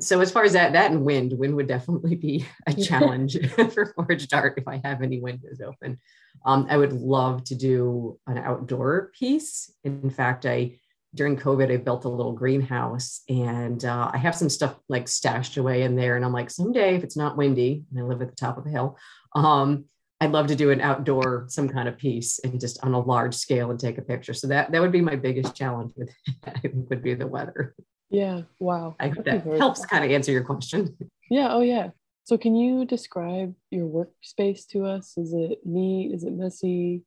so 0.00 0.20
as 0.20 0.30
far 0.30 0.44
as 0.44 0.52
that 0.52 0.72
that 0.72 0.90
and 0.90 1.04
wind 1.04 1.32
wind 1.32 1.54
would 1.54 1.66
definitely 1.66 2.14
be 2.14 2.46
a 2.66 2.74
challenge 2.74 3.36
for 3.72 3.86
foraged 3.94 4.32
art 4.34 4.54
if 4.56 4.68
i 4.68 4.80
have 4.84 5.02
any 5.02 5.20
windows 5.20 5.60
open 5.64 5.98
um, 6.44 6.66
i 6.70 6.76
would 6.76 6.92
love 6.92 7.42
to 7.44 7.54
do 7.54 8.18
an 8.26 8.38
outdoor 8.38 9.10
piece 9.18 9.72
in 9.84 10.10
fact 10.10 10.46
i 10.46 10.78
during 11.14 11.36
covid 11.36 11.72
i 11.72 11.76
built 11.76 12.04
a 12.04 12.08
little 12.08 12.32
greenhouse 12.32 13.22
and 13.28 13.84
uh, 13.84 14.10
i 14.12 14.18
have 14.18 14.34
some 14.34 14.48
stuff 14.48 14.78
like 14.88 15.08
stashed 15.08 15.56
away 15.56 15.82
in 15.82 15.96
there 15.96 16.16
and 16.16 16.24
i'm 16.24 16.32
like 16.32 16.50
someday 16.50 16.94
if 16.94 17.02
it's 17.02 17.16
not 17.16 17.36
windy 17.36 17.84
and 17.90 18.00
i 18.00 18.02
live 18.02 18.20
at 18.20 18.28
the 18.28 18.36
top 18.36 18.58
of 18.58 18.66
a 18.66 18.70
hill 18.70 18.96
um, 19.34 19.84
I'd 20.20 20.32
love 20.32 20.48
to 20.48 20.56
do 20.56 20.70
an 20.70 20.80
outdoor 20.80 21.46
some 21.48 21.68
kind 21.68 21.88
of 21.88 21.96
piece 21.96 22.40
and 22.40 22.60
just 22.60 22.82
on 22.82 22.92
a 22.92 22.98
large 22.98 23.34
scale 23.34 23.70
and 23.70 23.78
take 23.78 23.98
a 23.98 24.02
picture. 24.02 24.34
So 24.34 24.48
that 24.48 24.72
that 24.72 24.80
would 24.80 24.90
be 24.90 25.00
my 25.00 25.14
biggest 25.14 25.54
challenge 25.54 25.92
with 25.96 26.10
think 26.60 26.90
would 26.90 27.02
be 27.02 27.14
the 27.14 27.26
weather. 27.26 27.74
Yeah. 28.10 28.42
Wow. 28.58 28.96
I 28.98 29.08
hope 29.08 29.24
that 29.24 29.44
helps 29.44 29.84
kind 29.84 30.04
of 30.04 30.10
answer 30.10 30.32
your 30.32 30.44
question. 30.44 30.96
Yeah. 31.30 31.48
Oh 31.52 31.60
yeah. 31.60 31.90
So 32.24 32.38
can 32.38 32.54
you 32.54 32.86
describe 32.86 33.54
your 33.70 33.86
workspace 33.86 34.66
to 34.68 34.86
us? 34.86 35.12
Is 35.18 35.34
it 35.34 35.58
neat? 35.62 36.14
Is 36.14 36.24
it 36.24 36.32
messy? 36.32 37.02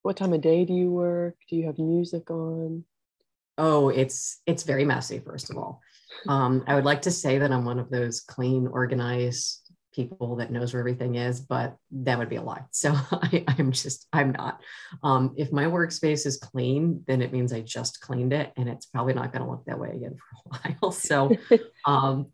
What 0.00 0.16
time 0.16 0.32
of 0.32 0.40
day 0.40 0.64
do 0.64 0.72
you 0.72 0.90
work? 0.90 1.34
Do 1.50 1.56
you 1.56 1.66
have 1.66 1.78
music 1.78 2.30
on? 2.30 2.84
Oh, 3.58 3.90
it's 3.90 4.40
it's 4.46 4.62
very 4.62 4.86
messy, 4.86 5.18
first 5.18 5.50
of 5.50 5.58
all. 5.58 5.82
Um, 6.26 6.64
I 6.66 6.74
would 6.74 6.86
like 6.86 7.02
to 7.02 7.10
say 7.10 7.36
that 7.36 7.52
I'm 7.52 7.66
one 7.66 7.78
of 7.78 7.90
those 7.90 8.20
clean, 8.20 8.66
organized 8.66 9.65
people 9.96 10.36
that 10.36 10.52
knows 10.52 10.72
where 10.72 10.80
everything 10.80 11.14
is, 11.14 11.40
but 11.40 11.76
that 11.90 12.18
would 12.18 12.28
be 12.28 12.36
a 12.36 12.42
lie. 12.42 12.62
So 12.70 12.94
I, 13.10 13.44
am 13.58 13.72
just, 13.72 14.06
I'm 14.12 14.32
not. 14.32 14.60
Um, 15.02 15.34
if 15.36 15.50
my 15.50 15.64
workspace 15.64 16.26
is 16.26 16.36
clean, 16.36 17.02
then 17.06 17.22
it 17.22 17.32
means 17.32 17.52
I 17.52 17.62
just 17.62 18.00
cleaned 18.02 18.34
it 18.34 18.52
and 18.56 18.68
it's 18.68 18.86
probably 18.86 19.14
not 19.14 19.32
going 19.32 19.42
to 19.42 19.50
look 19.50 19.64
that 19.64 19.80
way 19.80 19.90
again 19.90 20.16
for 20.16 20.36
a 20.36 20.74
while. 20.80 20.92
So, 20.92 21.34
um, 21.86 22.26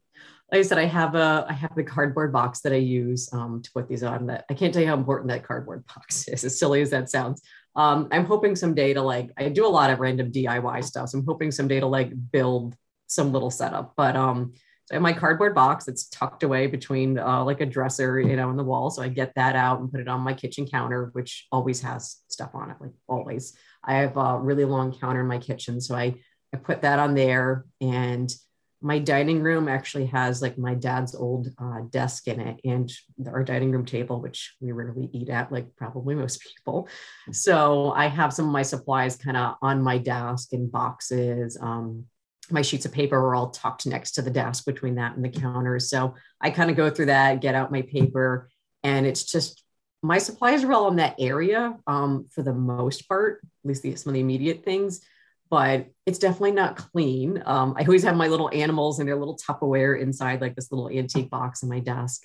like 0.51 0.59
I 0.59 0.63
said, 0.63 0.79
I 0.79 0.85
have 0.85 1.15
a, 1.15 1.47
I 1.49 1.53
have 1.53 1.75
the 1.75 1.85
cardboard 1.85 2.33
box 2.33 2.61
that 2.61 2.73
I 2.73 2.77
use 2.77 3.33
um, 3.33 3.63
to 3.63 3.71
put 3.73 3.89
these 3.89 4.03
on 4.03 4.27
that 4.27 4.45
I 4.51 4.55
can't 4.55 4.75
tell 4.75 4.83
you 4.83 4.89
how 4.89 4.97
important 4.97 5.31
that 5.31 5.45
cardboard 5.45 5.85
box 5.95 6.29
is, 6.29 6.45
as 6.45 6.59
silly 6.59 6.83
as 6.83 6.91
that 6.91 7.09
sounds. 7.09 7.41
Um, 7.77 8.09
I'm 8.11 8.27
hoping 8.27 8.57
someday 8.57 8.93
to 8.93 9.01
like, 9.01 9.31
I 9.39 9.49
do 9.49 9.65
a 9.65 9.69
lot 9.69 9.91
of 9.91 10.01
random 10.01 10.31
DIY 10.31 10.85
stuff. 10.85 11.09
So 11.09 11.19
I'm 11.19 11.25
hoping 11.27 11.51
someday 11.51 11.81
to 11.81 11.87
like 11.87 12.13
build 12.33 12.75
some 13.07 13.33
little 13.33 13.51
setup, 13.51 13.95
but 13.97 14.17
um, 14.17 14.53
so 14.85 14.95
I 14.95 14.97
have 14.97 15.03
my 15.03 15.13
cardboard 15.13 15.55
box 15.55 15.85
that's 15.85 16.09
tucked 16.09 16.43
away 16.43 16.67
between 16.67 17.19
uh, 17.19 17.45
like 17.45 17.61
a 17.61 17.67
dresser, 17.67 18.21
you 18.21 18.35
know, 18.35 18.51
in 18.51 18.57
the 18.57 18.65
wall. 18.65 18.91
So 18.91 19.03
I 19.03 19.09
get 19.09 19.33
that 19.37 19.55
out 19.55 19.81
and 19.81 19.91
put 19.91 20.01
it 20.01 20.09
on 20.09 20.21
my 20.21 20.35
kitchen 20.35 20.67
counter, 20.67 21.11
which 21.13 21.47
always 21.53 21.81
has 21.83 22.17
stuff 22.29 22.51
on 22.55 22.71
it, 22.71 22.77
like 22.81 22.91
always. 23.07 23.57
I 23.85 23.95
have 23.95 24.17
a 24.17 24.39
really 24.39 24.65
long 24.65 24.93
counter 24.99 25.21
in 25.21 25.29
my 25.29 25.39
kitchen. 25.39 25.81
So 25.81 25.95
I, 25.95 26.15
I 26.53 26.57
put 26.57 26.83
that 26.83 26.99
on 26.99 27.15
there. 27.15 27.65
And 27.81 28.35
my 28.81 28.99
dining 28.99 29.41
room 29.41 29.69
actually 29.69 30.07
has 30.07 30.43
like 30.43 30.59
my 30.59 30.75
dad's 30.75 31.15
old 31.15 31.49
uh, 31.59 31.83
desk 31.91 32.27
in 32.27 32.41
it 32.41 32.61
and 32.65 32.93
our 33.29 33.45
dining 33.45 33.71
room 33.71 33.85
table, 33.85 34.21
which 34.21 34.57
we 34.61 34.73
rarely 34.73 35.09
eat 35.13 35.29
at, 35.29 35.53
like 35.53 35.77
probably 35.77 36.17
most 36.17 36.43
people. 36.43 36.89
So 37.31 37.93
I 37.93 38.09
have 38.09 38.33
some 38.33 38.47
of 38.47 38.53
my 38.53 38.63
supplies 38.63 39.15
kind 39.15 39.37
of 39.37 39.55
on 39.63 39.81
my 39.81 39.99
desk 39.99 40.53
in 40.53 40.69
boxes. 40.69 41.57
Um, 41.61 42.07
my 42.53 42.63
sheets 42.63 42.85
of 42.85 42.93
paper 42.93 43.21
were 43.21 43.35
all 43.35 43.51
tucked 43.51 43.87
next 43.87 44.13
to 44.13 44.23
the 44.23 44.31
desk 44.31 44.65
between 44.65 44.97
that 44.97 45.17
and 45.17 45.25
the 45.25 45.29
counter. 45.29 45.79
So 45.79 46.15
I 46.41 46.51
kind 46.51 46.71
of 46.71 46.77
go 46.77 46.91
through 46.91 47.07
that, 47.07 47.41
get 47.41 47.55
out 47.55 47.73
my 47.73 47.83
paper, 47.83 48.49
and 48.83 49.07
it's 49.07 49.25
just 49.25 49.63
my 50.03 50.19
supplies 50.19 50.65
are 50.65 50.73
all 50.73 50.89
in 50.89 50.97
that 50.97 51.17
area 51.19 51.77
um, 51.87 52.27
for 52.31 52.43
the 52.43 52.53
most 52.53 53.09
part, 53.09 53.41
at 53.43 53.69
least 53.69 53.83
the, 53.83 53.95
some 53.95 54.11
of 54.11 54.15
the 54.15 54.21
immediate 54.21 54.65
things. 54.65 55.01
But 55.49 55.87
it's 56.07 56.19
definitely 56.19 56.53
not 56.53 56.77
clean. 56.77 57.43
Um, 57.45 57.75
I 57.77 57.83
always 57.83 58.05
have 58.05 58.17
my 58.17 58.27
little 58.27 58.51
animals 58.53 58.99
and 58.99 59.09
their 59.09 59.19
little 59.19 59.37
Tupperware 59.37 60.01
inside, 60.01 60.41
like 60.41 60.57
this 60.57 60.73
little 60.73 60.89
antique 60.89 61.31
box 61.31 61.63
in 61.63 61.69
my 61.69 61.79
desk. 61.79 62.25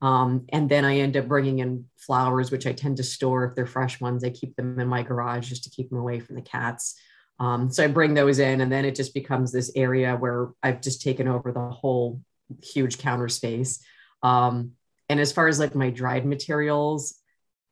Um, 0.00 0.46
and 0.50 0.70
then 0.70 0.84
I 0.84 0.98
end 0.98 1.16
up 1.16 1.26
bringing 1.26 1.58
in 1.58 1.86
flowers, 1.96 2.50
which 2.50 2.66
I 2.66 2.72
tend 2.72 2.98
to 2.98 3.02
store 3.02 3.44
if 3.44 3.56
they're 3.56 3.66
fresh 3.66 4.00
ones. 4.00 4.22
I 4.22 4.30
keep 4.30 4.54
them 4.54 4.78
in 4.78 4.86
my 4.86 5.02
garage 5.02 5.48
just 5.48 5.64
to 5.64 5.70
keep 5.70 5.90
them 5.90 5.98
away 5.98 6.20
from 6.20 6.36
the 6.36 6.42
cats. 6.42 6.94
Um, 7.40 7.70
so 7.70 7.84
I 7.84 7.86
bring 7.86 8.14
those 8.14 8.38
in, 8.38 8.60
and 8.60 8.70
then 8.70 8.84
it 8.84 8.94
just 8.94 9.14
becomes 9.14 9.52
this 9.52 9.70
area 9.76 10.16
where 10.16 10.48
I've 10.62 10.80
just 10.80 11.02
taken 11.02 11.28
over 11.28 11.52
the 11.52 11.70
whole 11.70 12.20
huge 12.62 12.98
counter 12.98 13.28
space. 13.28 13.80
Um, 14.22 14.72
and 15.08 15.20
as 15.20 15.32
far 15.32 15.48
as 15.48 15.58
like 15.58 15.74
my 15.74 15.90
dried 15.90 16.26
materials, 16.26 17.14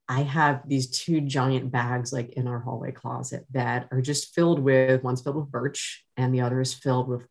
I 0.09 0.23
have 0.23 0.69
these 0.69 0.89
two 0.89 1.21
giant 1.21 1.73
bags 1.73 2.13
like 2.13 2.31
in 2.31 2.47
our 2.47 2.61
hallway 2.61 2.93
closet 2.93 3.45
that 3.51 3.89
are 3.91 4.01
just 4.01 4.35
filled 4.35 4.61
with 4.61 5.03
one's 5.03 5.21
filled 5.21 5.37
with 5.37 5.51
birch 5.51 6.05
and 6.17 6.33
the 6.33 6.43
other 6.43 6.61
is 6.61 6.73
filled 6.73 7.09
with 7.09 7.27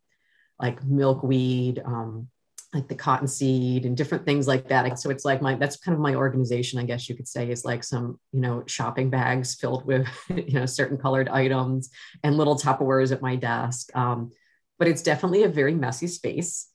like 0.60 0.84
milkweed, 0.84 1.82
um, 1.86 2.28
like 2.76 2.90
the 2.90 2.96
cottonseed 2.96 3.86
and 3.86 3.96
different 3.96 4.26
things 4.26 4.48
like 4.48 4.68
that. 4.68 5.00
So 5.00 5.10
it's 5.10 5.24
like 5.24 5.42
my 5.42 5.56
that's 5.56 5.78
kind 5.78 5.96
of 5.96 6.02
my 6.02 6.14
organization, 6.14 6.78
I 6.78 6.84
guess 6.84 7.08
you 7.08 7.16
could 7.16 7.28
say, 7.28 7.50
is 7.50 7.64
like 7.64 7.84
some 7.84 8.20
you 8.34 8.42
know 8.42 8.64
shopping 8.68 9.10
bags 9.10 9.56
filled 9.56 9.86
with 9.86 10.08
you 10.30 10.60
know 10.60 10.66
certain 10.66 10.98
colored 10.98 11.30
items 11.30 11.90
and 12.22 12.38
little 12.38 12.58
Tupperwares 12.58 13.14
at 13.14 13.22
my 13.22 13.38
desk. 13.38 13.96
Um, 13.96 14.32
but 14.78 14.90
it's 14.90 15.02
definitely 15.02 15.44
a 15.44 15.50
very 15.50 15.74
messy 15.74 16.08
space, 16.08 16.68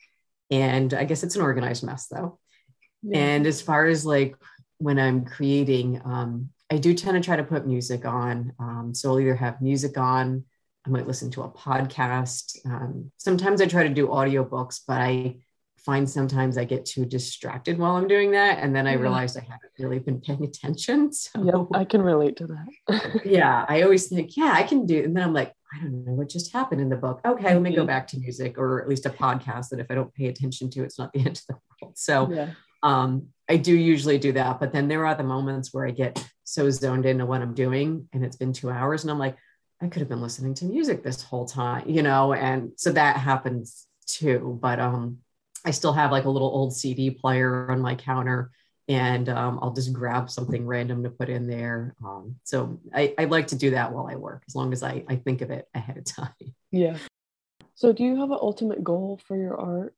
and 0.50 0.94
I 0.94 1.04
guess 1.04 1.22
it's 1.22 1.36
an 1.36 1.42
organized 1.42 1.84
mess 1.84 2.06
though. 2.06 2.38
Yeah. 3.02 3.18
And 3.18 3.46
as 3.46 3.60
far 3.60 3.86
as 3.86 4.06
like 4.06 4.34
when 4.78 4.98
I'm 4.98 5.26
creating, 5.26 6.00
um, 6.04 6.48
I 6.72 6.78
do 6.78 6.94
tend 6.94 7.14
to 7.14 7.20
try 7.20 7.36
to 7.36 7.44
put 7.44 7.66
music 7.66 8.06
on. 8.06 8.54
Um, 8.58 8.92
so 8.94 9.10
I'll 9.10 9.20
either 9.20 9.36
have 9.36 9.60
music 9.60 9.98
on. 9.98 10.44
I 10.86 10.88
might 10.88 11.06
listen 11.06 11.30
to 11.32 11.42
a 11.42 11.50
podcast. 11.50 12.56
Um, 12.64 13.12
sometimes 13.18 13.60
I 13.60 13.66
try 13.66 13.82
to 13.82 13.94
do 13.94 14.08
audiobooks, 14.08 14.80
but 14.86 14.98
I 14.98 15.36
find 15.84 16.08
sometimes 16.08 16.58
I 16.58 16.64
get 16.64 16.84
too 16.84 17.04
distracted 17.04 17.78
while 17.78 17.96
I'm 17.96 18.08
doing 18.08 18.32
that. 18.32 18.58
And 18.58 18.74
then 18.74 18.86
I 18.86 18.92
yeah. 18.92 19.00
realized 19.00 19.36
I 19.36 19.40
haven't 19.40 19.72
really 19.78 19.98
been 19.98 20.20
paying 20.20 20.44
attention. 20.44 21.10
So 21.20 21.44
yep, 21.44 21.66
I 21.74 21.84
can 21.84 22.02
relate 22.02 22.36
to 22.36 22.46
that. 22.46 23.22
yeah. 23.24 23.64
I 23.68 23.82
always 23.82 24.08
think, 24.08 24.36
yeah, 24.36 24.52
I 24.54 24.62
can 24.62 24.86
do. 24.86 25.02
And 25.04 25.16
then 25.16 25.22
I'm 25.24 25.34
like, 25.34 25.52
I 25.72 25.82
don't 25.82 26.04
know 26.04 26.12
what 26.12 26.28
just 26.28 26.52
happened 26.52 26.80
in 26.80 26.88
the 26.88 26.96
book. 26.96 27.20
Okay, 27.24 27.52
let 27.52 27.62
me 27.62 27.70
go 27.70 27.78
mm-hmm. 27.78 27.86
back 27.86 28.08
to 28.08 28.18
music 28.18 28.58
or 28.58 28.82
at 28.82 28.88
least 28.88 29.06
a 29.06 29.10
podcast 29.10 29.68
that 29.68 29.80
if 29.80 29.86
I 29.90 29.94
don't 29.94 30.12
pay 30.14 30.26
attention 30.26 30.70
to, 30.70 30.82
it's 30.82 30.98
not 30.98 31.12
the 31.12 31.20
end 31.26 31.38
of 31.38 31.46
the 31.48 31.58
world. 31.82 31.96
So 31.96 32.32
yeah. 32.32 32.50
um, 32.82 33.28
I 33.48 33.56
do 33.56 33.74
usually 33.74 34.18
do 34.18 34.32
that. 34.32 34.60
But 34.60 34.72
then 34.72 34.88
there 34.88 35.06
are 35.06 35.14
the 35.14 35.22
moments 35.22 35.72
where 35.72 35.86
I 35.86 35.90
get 35.90 36.24
so 36.44 36.70
zoned 36.70 37.06
into 37.06 37.26
what 37.26 37.42
I'm 37.42 37.54
doing 37.54 38.08
and 38.12 38.24
it's 38.24 38.36
been 38.36 38.52
two 38.52 38.70
hours 38.70 39.02
and 39.02 39.10
I'm 39.10 39.18
like, 39.18 39.36
I 39.82 39.88
could 39.88 40.00
have 40.00 40.08
been 40.08 40.22
listening 40.22 40.54
to 40.54 40.66
music 40.66 41.02
this 41.02 41.22
whole 41.22 41.46
time, 41.46 41.88
you 41.88 42.02
know? 42.02 42.34
And 42.34 42.72
so 42.76 42.92
that 42.92 43.16
happens 43.16 43.86
too. 44.06 44.58
But 44.60 44.78
um, 44.78 45.18
I 45.64 45.70
still 45.72 45.92
have 45.92 46.10
like 46.10 46.24
a 46.24 46.30
little 46.30 46.48
old 46.48 46.74
CD 46.74 47.10
player 47.10 47.70
on 47.70 47.80
my 47.80 47.94
counter 47.94 48.50
and 48.90 49.28
um, 49.28 49.60
I'll 49.62 49.72
just 49.72 49.92
grab 49.92 50.30
something 50.30 50.66
random 50.66 51.04
to 51.04 51.10
put 51.10 51.28
in 51.28 51.46
there. 51.46 51.94
Um, 52.04 52.36
so 52.42 52.80
I, 52.92 53.14
I, 53.16 53.26
like 53.26 53.46
to 53.48 53.56
do 53.56 53.70
that 53.70 53.92
while 53.92 54.08
I 54.08 54.16
work, 54.16 54.42
as 54.48 54.56
long 54.56 54.72
as 54.72 54.82
I, 54.82 55.04
I 55.08 55.14
think 55.14 55.42
of 55.42 55.50
it 55.52 55.68
ahead 55.74 55.96
of 55.96 56.04
time. 56.04 56.34
Yeah. 56.72 56.96
So 57.76 57.92
do 57.92 58.02
you 58.02 58.16
have 58.16 58.32
an 58.32 58.38
ultimate 58.40 58.82
goal 58.82 59.20
for 59.26 59.36
your 59.36 59.60
art? 59.60 59.94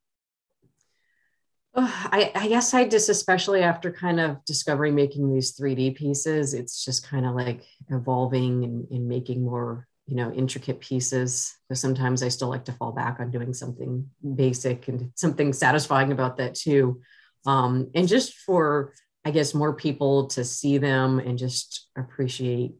I, 1.75 2.31
I 2.35 2.47
guess 2.49 2.75
I 2.75 2.87
just, 2.87 3.09
especially 3.09 3.63
after 3.63 3.91
kind 3.91 4.19
of 4.19 4.45
discovering 4.45 4.93
making 4.93 5.33
these 5.33 5.57
3D 5.57 5.95
pieces, 5.95 6.53
it's 6.53 6.85
just 6.85 7.07
kind 7.07 7.25
of 7.25 7.33
like 7.33 7.65
evolving 7.89 8.63
and, 8.63 8.87
and 8.91 9.07
making 9.07 9.43
more 9.43 9.87
you 10.13 10.17
know 10.17 10.31
intricate 10.31 10.79
pieces. 10.79 11.57
So 11.69 11.73
sometimes 11.73 12.21
i 12.21 12.27
still 12.27 12.49
like 12.49 12.65
to 12.65 12.71
fall 12.73 12.91
back 12.91 13.19
on 13.19 13.31
doing 13.31 13.51
something 13.51 14.07
basic 14.35 14.87
and 14.87 15.11
something 15.15 15.53
satisfying 15.53 16.11
about 16.11 16.37
that 16.37 16.53
too. 16.53 17.01
Um, 17.47 17.89
and 17.95 18.07
just 18.07 18.35
for 18.35 18.93
i 19.25 19.31
guess 19.31 19.55
more 19.55 19.73
people 19.73 20.27
to 20.27 20.43
see 20.43 20.77
them 20.77 21.17
and 21.17 21.37
just 21.37 21.89
appreciate 21.97 22.71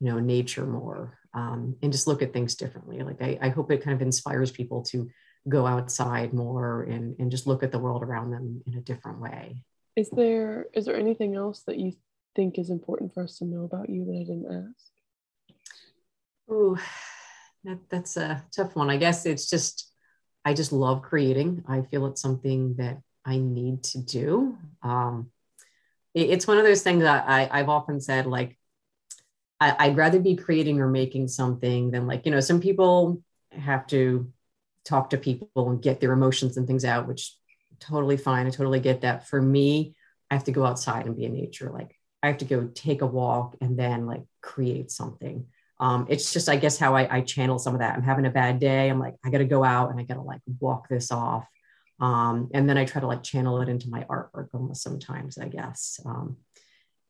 you 0.00 0.06
know 0.08 0.18
nature 0.18 0.64
more 0.64 1.18
um, 1.34 1.76
and 1.82 1.92
just 1.92 2.06
look 2.06 2.22
at 2.22 2.32
things 2.32 2.54
differently. 2.54 3.02
Like 3.02 3.20
I, 3.20 3.38
I 3.42 3.48
hope 3.50 3.70
it 3.70 3.84
kind 3.84 3.94
of 3.94 4.00
inspires 4.00 4.50
people 4.50 4.82
to 4.84 5.10
go 5.46 5.66
outside 5.66 6.32
more 6.32 6.84
and, 6.84 7.14
and 7.18 7.30
just 7.30 7.46
look 7.46 7.62
at 7.62 7.70
the 7.70 7.78
world 7.78 8.02
around 8.02 8.30
them 8.30 8.62
in 8.66 8.74
a 8.78 8.80
different 8.80 9.20
way. 9.20 9.62
Is 9.94 10.08
there 10.10 10.66
is 10.72 10.86
there 10.86 10.96
anything 10.96 11.34
else 11.34 11.64
that 11.66 11.78
you 11.78 11.92
think 12.34 12.58
is 12.58 12.70
important 12.70 13.12
for 13.12 13.24
us 13.24 13.36
to 13.38 13.44
know 13.44 13.64
about 13.64 13.90
you 13.90 14.04
that 14.04 14.14
i 14.14 14.22
didn't 14.22 14.46
ask 14.46 14.92
Oh, 16.48 16.78
that, 17.64 17.78
that's 17.90 18.16
a 18.16 18.44
tough 18.54 18.74
one. 18.74 18.90
I 18.90 18.96
guess 18.96 19.26
it's 19.26 19.48
just, 19.48 19.92
I 20.44 20.54
just 20.54 20.72
love 20.72 21.02
creating. 21.02 21.64
I 21.68 21.82
feel 21.82 22.06
it's 22.06 22.22
something 22.22 22.76
that 22.76 23.00
I 23.24 23.38
need 23.38 23.84
to 23.84 23.98
do. 23.98 24.56
Um, 24.82 25.30
it, 26.14 26.30
it's 26.30 26.46
one 26.46 26.58
of 26.58 26.64
those 26.64 26.82
things 26.82 27.02
that 27.02 27.28
I, 27.28 27.48
I've 27.50 27.68
often 27.68 28.00
said, 28.00 28.26
like, 28.26 28.58
I, 29.60 29.88
would 29.88 29.96
rather 29.96 30.20
be 30.20 30.36
creating 30.36 30.80
or 30.80 30.88
making 30.88 31.26
something 31.26 31.90
than 31.90 32.06
like, 32.06 32.24
you 32.24 32.30
know, 32.30 32.38
some 32.38 32.60
people 32.60 33.22
have 33.50 33.88
to 33.88 34.30
talk 34.84 35.10
to 35.10 35.18
people 35.18 35.48
and 35.56 35.82
get 35.82 36.00
their 36.00 36.12
emotions 36.12 36.56
and 36.56 36.64
things 36.66 36.84
out, 36.84 37.08
which 37.08 37.36
totally 37.80 38.16
fine. 38.16 38.46
I 38.46 38.50
totally 38.50 38.78
get 38.78 39.00
that. 39.00 39.26
For 39.26 39.42
me, 39.42 39.96
I 40.30 40.34
have 40.34 40.44
to 40.44 40.52
go 40.52 40.64
outside 40.64 41.06
and 41.06 41.16
be 41.16 41.24
in 41.24 41.32
nature. 41.32 41.70
Like 41.72 41.96
I 42.22 42.28
have 42.28 42.38
to 42.38 42.44
go 42.44 42.68
take 42.72 43.02
a 43.02 43.06
walk 43.06 43.56
and 43.60 43.76
then 43.76 44.06
like 44.06 44.22
create 44.40 44.92
something 44.92 45.46
um, 45.80 46.06
it's 46.08 46.32
just, 46.32 46.48
I 46.48 46.56
guess, 46.56 46.78
how 46.78 46.96
I, 46.96 47.18
I, 47.18 47.20
channel 47.20 47.58
some 47.58 47.74
of 47.74 47.80
that. 47.80 47.94
I'm 47.94 48.02
having 48.02 48.26
a 48.26 48.30
bad 48.30 48.58
day. 48.58 48.88
I'm 48.88 48.98
like, 48.98 49.14
I 49.24 49.30
got 49.30 49.38
to 49.38 49.44
go 49.44 49.62
out 49.62 49.90
and 49.90 50.00
I 50.00 50.02
got 50.02 50.14
to 50.14 50.22
like 50.22 50.40
walk 50.60 50.88
this 50.88 51.12
off. 51.12 51.46
Um, 52.00 52.50
and 52.52 52.68
then 52.68 52.76
I 52.76 52.84
try 52.84 53.00
to 53.00 53.06
like 53.06 53.22
channel 53.22 53.60
it 53.60 53.68
into 53.68 53.88
my 53.88 54.04
artwork 54.04 54.48
almost 54.52 54.82
sometimes, 54.82 55.38
I 55.38 55.48
guess. 55.48 56.00
Um, 56.04 56.36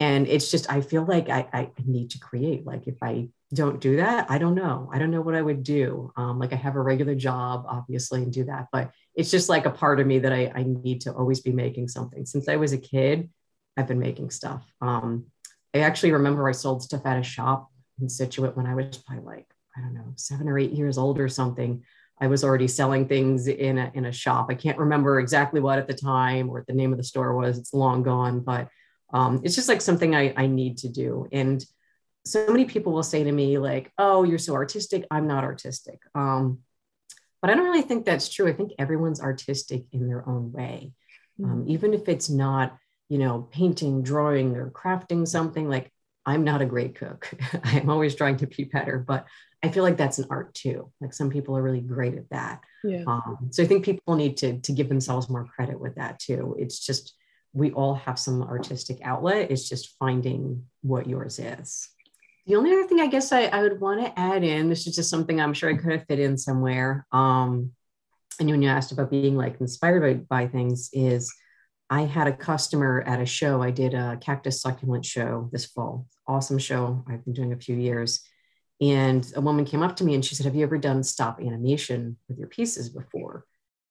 and 0.00 0.28
it's 0.28 0.50
just, 0.50 0.70
I 0.70 0.80
feel 0.80 1.04
like 1.04 1.28
I, 1.28 1.48
I, 1.52 1.70
need 1.84 2.10
to 2.10 2.20
create. 2.20 2.64
Like, 2.64 2.86
if 2.86 3.02
I 3.02 3.30
don't 3.52 3.80
do 3.80 3.96
that, 3.96 4.30
I 4.30 4.38
don't 4.38 4.54
know. 4.54 4.88
I 4.92 4.98
don't 4.98 5.10
know 5.10 5.22
what 5.22 5.34
I 5.34 5.42
would 5.42 5.62
do. 5.62 6.12
Um, 6.16 6.38
like, 6.38 6.52
I 6.52 6.56
have 6.56 6.76
a 6.76 6.80
regular 6.80 7.14
job, 7.14 7.64
obviously, 7.66 8.22
and 8.22 8.32
do 8.32 8.44
that. 8.44 8.68
But 8.70 8.92
it's 9.14 9.30
just 9.30 9.48
like 9.48 9.66
a 9.66 9.70
part 9.70 9.98
of 9.98 10.06
me 10.06 10.20
that 10.20 10.32
I, 10.32 10.52
I 10.54 10.62
need 10.62 11.00
to 11.02 11.12
always 11.12 11.40
be 11.40 11.52
making 11.52 11.88
something. 11.88 12.24
Since 12.26 12.48
I 12.48 12.56
was 12.56 12.72
a 12.72 12.78
kid, 12.78 13.28
I've 13.76 13.88
been 13.88 13.98
making 13.98 14.30
stuff. 14.30 14.62
Um, 14.80 15.26
I 15.74 15.80
actually 15.80 16.12
remember 16.12 16.48
I 16.48 16.52
sold 16.52 16.82
stuff 16.82 17.04
at 17.04 17.18
a 17.18 17.22
shop 17.22 17.70
in 18.00 18.08
Scituate 18.08 18.56
when 18.56 18.66
I 18.66 18.74
was 18.74 18.98
probably 18.98 19.24
like, 19.24 19.46
I 19.76 19.80
don't 19.80 19.94
know, 19.94 20.12
seven 20.16 20.48
or 20.48 20.58
eight 20.58 20.72
years 20.72 20.98
old 20.98 21.18
or 21.18 21.28
something. 21.28 21.84
I 22.20 22.26
was 22.26 22.42
already 22.42 22.66
selling 22.68 23.06
things 23.06 23.46
in 23.46 23.78
a, 23.78 23.90
in 23.94 24.06
a 24.06 24.12
shop. 24.12 24.48
I 24.50 24.54
can't 24.54 24.78
remember 24.78 25.20
exactly 25.20 25.60
what 25.60 25.78
at 25.78 25.86
the 25.86 25.94
time 25.94 26.50
or 26.50 26.64
the 26.66 26.74
name 26.74 26.92
of 26.92 26.98
the 26.98 27.04
store 27.04 27.34
was. 27.36 27.58
It's 27.58 27.72
long 27.72 28.02
gone, 28.02 28.40
but 28.40 28.68
um, 29.12 29.40
it's 29.44 29.54
just 29.54 29.68
like 29.68 29.80
something 29.80 30.14
I, 30.14 30.34
I 30.36 30.46
need 30.46 30.78
to 30.78 30.88
do. 30.88 31.28
And 31.30 31.64
so 32.24 32.46
many 32.48 32.64
people 32.64 32.92
will 32.92 33.04
say 33.04 33.22
to 33.22 33.32
me 33.32 33.58
like, 33.58 33.92
oh, 33.98 34.24
you're 34.24 34.38
so 34.38 34.54
artistic. 34.54 35.06
I'm 35.10 35.28
not 35.28 35.44
artistic. 35.44 36.00
Um, 36.14 36.58
but 37.40 37.50
I 37.50 37.54
don't 37.54 37.64
really 37.64 37.82
think 37.82 38.04
that's 38.04 38.28
true. 38.28 38.48
I 38.48 38.52
think 38.52 38.72
everyone's 38.78 39.20
artistic 39.20 39.84
in 39.92 40.08
their 40.08 40.28
own 40.28 40.52
way. 40.52 40.92
um, 41.42 41.50
mm-hmm. 41.50 41.70
even 41.70 41.94
if 41.94 42.08
it's 42.08 42.28
not 42.28 42.76
you 43.08 43.18
know 43.18 43.48
painting 43.50 44.02
drawing 44.02 44.56
or 44.56 44.70
crafting 44.70 45.26
something 45.26 45.68
like 45.68 45.90
i'm 46.28 46.44
not 46.44 46.62
a 46.62 46.66
great 46.66 46.94
cook. 46.94 47.30
I'm 47.64 47.90
always 47.90 48.14
trying 48.14 48.36
to 48.38 48.46
be 48.46 48.64
better 48.64 48.98
but 48.98 49.26
i 49.62 49.68
feel 49.68 49.82
like 49.82 49.96
that's 49.96 50.18
an 50.18 50.26
art 50.30 50.54
too. 50.54 50.90
Like 51.00 51.12
some 51.12 51.30
people 51.30 51.56
are 51.56 51.62
really 51.62 51.80
great 51.80 52.14
at 52.14 52.30
that. 52.30 52.60
Yeah. 52.84 53.04
Um, 53.06 53.48
so 53.50 53.62
i 53.62 53.66
think 53.66 53.84
people 53.84 54.14
need 54.14 54.36
to 54.38 54.60
to 54.60 54.72
give 54.72 54.88
themselves 54.88 55.28
more 55.28 55.44
credit 55.44 55.80
with 55.80 55.94
that 55.96 56.18
too. 56.18 56.56
It's 56.58 56.78
just 56.78 57.14
we 57.52 57.72
all 57.72 57.94
have 57.94 58.18
some 58.18 58.42
artistic 58.42 58.98
outlet. 59.02 59.50
It's 59.50 59.68
just 59.68 59.96
finding 59.98 60.64
what 60.82 61.08
yours 61.08 61.38
is. 61.38 61.88
The 62.46 62.56
only 62.56 62.72
other 62.72 62.86
thing 62.86 63.00
i 63.00 63.06
guess 63.08 63.30
i, 63.32 63.42
I 63.44 63.62
would 63.62 63.78
want 63.80 64.00
to 64.00 64.18
add 64.18 64.42
in 64.42 64.70
this 64.70 64.86
is 64.86 64.96
just 64.96 65.10
something 65.10 65.38
i'm 65.38 65.52
sure 65.52 65.68
i 65.70 65.76
could 65.76 65.92
have 65.92 66.06
fit 66.06 66.18
in 66.18 66.38
somewhere 66.38 67.06
um, 67.12 67.72
and 68.40 68.50
when 68.50 68.62
you 68.62 68.68
asked 68.68 68.92
about 68.92 69.10
being 69.10 69.36
like 69.36 69.60
inspired 69.60 70.28
by, 70.28 70.44
by 70.44 70.48
things 70.48 70.90
is 70.92 71.32
I 71.90 72.02
had 72.02 72.26
a 72.26 72.36
customer 72.36 73.02
at 73.06 73.20
a 73.20 73.26
show. 73.26 73.62
I 73.62 73.70
did 73.70 73.94
a 73.94 74.18
cactus 74.20 74.60
succulent 74.60 75.04
show 75.04 75.48
this 75.52 75.66
fall. 75.66 76.06
Awesome 76.26 76.58
show. 76.58 77.04
I've 77.08 77.24
been 77.24 77.34
doing 77.34 77.52
a 77.52 77.58
few 77.58 77.76
years. 77.76 78.20
And 78.80 79.30
a 79.34 79.40
woman 79.40 79.64
came 79.64 79.82
up 79.82 79.96
to 79.96 80.04
me 80.04 80.14
and 80.14 80.24
she 80.24 80.34
said, 80.34 80.46
Have 80.46 80.54
you 80.54 80.62
ever 80.62 80.78
done 80.78 81.02
stop 81.02 81.40
animation 81.40 82.16
with 82.28 82.38
your 82.38 82.48
pieces 82.48 82.90
before? 82.90 83.44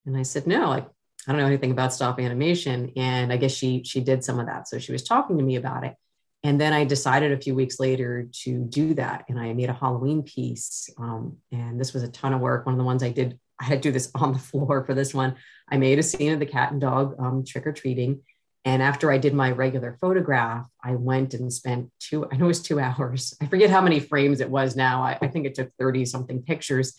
And 0.05 0.15
I 0.15 0.23
said, 0.23 0.47
No, 0.47 0.69
like 0.69 0.87
I 1.27 1.31
don't 1.31 1.41
know 1.41 1.47
anything 1.47 1.71
about 1.71 1.93
stop 1.93 2.19
animation. 2.19 2.93
And 2.95 3.33
I 3.33 3.37
guess 3.37 3.51
she 3.51 3.83
she 3.83 3.99
did 3.99 4.23
some 4.23 4.39
of 4.39 4.45
that. 4.45 4.67
So 4.67 4.79
she 4.79 4.91
was 4.91 5.03
talking 5.03 5.37
to 5.37 5.43
me 5.43 5.55
about 5.55 5.83
it. 5.83 5.95
And 6.43 6.61
then 6.61 6.71
I 6.71 6.85
decided 6.85 7.31
a 7.31 7.41
few 7.41 7.55
weeks 7.55 7.79
later 7.79 8.29
to 8.43 8.63
do 8.63 8.93
that. 8.93 9.25
And 9.27 9.39
I 9.39 9.51
made 9.53 9.69
a 9.69 9.73
Halloween 9.73 10.23
piece. 10.23 10.89
Um, 10.97 11.37
and 11.51 11.79
this 11.79 11.93
was 11.93 12.03
a 12.03 12.07
ton 12.11 12.33
of 12.33 12.39
work. 12.39 12.65
One 12.65 12.73
of 12.73 12.79
the 12.79 12.85
ones 12.85 13.03
I 13.03 13.09
did 13.09 13.39
I 13.59 13.65
had 13.65 13.81
to 13.81 13.89
do 13.89 13.91
this 13.91 14.11
on 14.15 14.33
the 14.33 14.39
floor 14.39 14.83
for 14.85 14.93
this 14.93 15.13
one. 15.13 15.35
I 15.69 15.77
made 15.77 15.99
a 15.99 16.03
scene 16.03 16.33
of 16.33 16.39
the 16.39 16.45
cat 16.45 16.71
and 16.71 16.81
dog 16.81 17.15
um, 17.19 17.43
trick 17.45 17.67
or 17.67 17.73
treating. 17.73 18.21
And 18.65 18.81
after 18.81 19.11
I 19.11 19.17
did 19.17 19.33
my 19.33 19.51
regular 19.51 19.97
photograph, 20.01 20.67
I 20.83 20.95
went 20.95 21.33
and 21.33 21.51
spent 21.53 21.89
two, 21.99 22.27
I 22.29 22.35
know 22.35 22.45
it 22.45 22.49
was 22.49 22.61
two 22.61 22.79
hours. 22.81 23.35
I 23.41 23.45
forget 23.45 23.69
how 23.69 23.81
many 23.81 23.99
frames 23.99 24.41
it 24.41 24.49
was 24.49 24.75
now. 24.75 25.01
I, 25.01 25.17
I 25.21 25.27
think 25.27 25.45
it 25.45 25.55
took 25.55 25.71
30 25.79 26.05
something 26.05 26.41
pictures. 26.43 26.93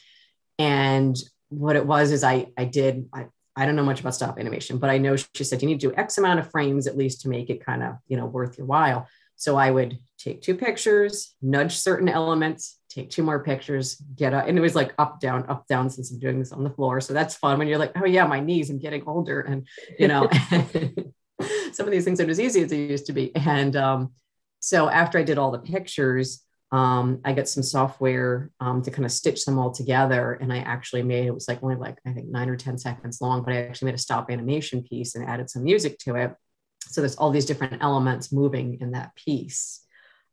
And 0.59 1.17
what 1.51 1.77
it 1.77 1.87
was 1.87 2.11
is 2.11 2.25
I, 2.25 2.47
I 2.57 2.65
did, 2.65 3.09
I, 3.13 3.27
I 3.55 3.67
don't 3.67 3.77
know 3.77 3.85
much 3.85 4.01
about 4.01 4.15
stop 4.15 4.39
animation, 4.39 4.79
but 4.79 4.89
I 4.89 4.99
know 4.99 5.17
she 5.17 5.45
said 5.45 5.61
you 5.61 5.69
need 5.69 5.81
to 5.81 5.89
do 5.89 5.95
X 5.97 6.17
amount 6.17 6.39
of 6.39 6.51
frames 6.51 6.87
at 6.87 6.97
least 6.97 7.23
to 7.23 7.29
make 7.29 7.51
it 7.51 7.65
kind 7.65 7.83
of, 7.83 7.97
you 8.07 8.17
know, 8.17 8.27
worth 8.27 8.57
your 8.57 8.67
while. 8.67 9.09
So 9.39 9.57
I 9.57 9.71
would 9.71 9.99
take 10.19 10.43
two 10.43 10.57
pictures, 10.57 11.35
nudge 11.41 11.77
certain 11.77 12.09
elements, 12.09 12.79
take 12.91 13.09
two 13.09 13.23
more 13.23 13.43
pictures, 13.43 13.95
get 14.17 14.35
up. 14.35 14.49
And 14.49 14.59
it 14.59 14.61
was 14.61 14.75
like 14.75 14.93
up, 14.99 15.21
down, 15.21 15.47
up, 15.49 15.67
down 15.69 15.89
since 15.89 16.11
I'm 16.11 16.19
doing 16.19 16.41
this 16.41 16.53
on 16.53 16.65
the 16.65 16.71
floor. 16.71 17.01
So 17.01 17.15
that's 17.15 17.37
fun 17.37 17.59
when 17.59 17.69
you're 17.69 17.79
like, 17.79 17.93
oh 17.97 18.05
yeah, 18.05 18.27
my 18.27 18.41
knees, 18.41 18.69
I'm 18.69 18.81
getting 18.81 19.05
older. 19.07 19.41
And, 19.41 19.67
you 19.97 20.09
know, 20.09 20.29
some 21.73 21.87
of 21.87 21.93
these 21.93 22.05
things 22.05 22.19
aren't 22.19 22.31
as 22.31 22.41
easy 22.41 22.63
as 22.63 22.71
they 22.71 22.79
used 22.79 23.07
to 23.07 23.13
be. 23.13 23.35
And 23.37 23.77
um, 23.77 24.13
so 24.59 24.91
after 24.91 25.19
I 25.19 25.23
did 25.23 25.39
all 25.39 25.53
the 25.53 25.61
pictures, 25.61 26.45
um, 26.73 27.21
I 27.25 27.33
got 27.33 27.49
some 27.49 27.63
software 27.63 28.51
um, 28.59 28.83
to 28.83 28.91
kind 28.91 29.07
of 29.07 29.13
stitch 29.13 29.45
them 29.45 29.59
all 29.59 29.71
together. 29.71 30.33
And 30.33 30.53
I 30.53 30.59
actually 30.59 31.05
made, 31.05 31.27
it 31.27 31.35
was 31.35 31.47
like 31.47 31.63
only 31.63 31.77
like, 31.77 31.99
I 32.05 32.13
think 32.13 32.27
nine 32.27 32.49
or 32.49 32.57
10 32.57 32.77
seconds 32.77 33.21
long, 33.21 33.43
but 33.45 33.55
I 33.55 33.63
actually 33.63 33.87
made 33.87 33.95
a 33.95 33.99
stop 33.99 34.33
animation 34.33 34.83
piece 34.83 35.15
and 35.15 35.25
added 35.25 35.49
some 35.49 35.63
music 35.63 35.97
to 36.01 36.17
it. 36.17 36.35
So 36.89 37.01
there's 37.01 37.17
all 37.17 37.31
these 37.31 37.47
different 37.47 37.83
elements 37.83 38.33
moving 38.33 38.79
in 38.81 38.93
that 38.93 39.15
piece. 39.15 39.85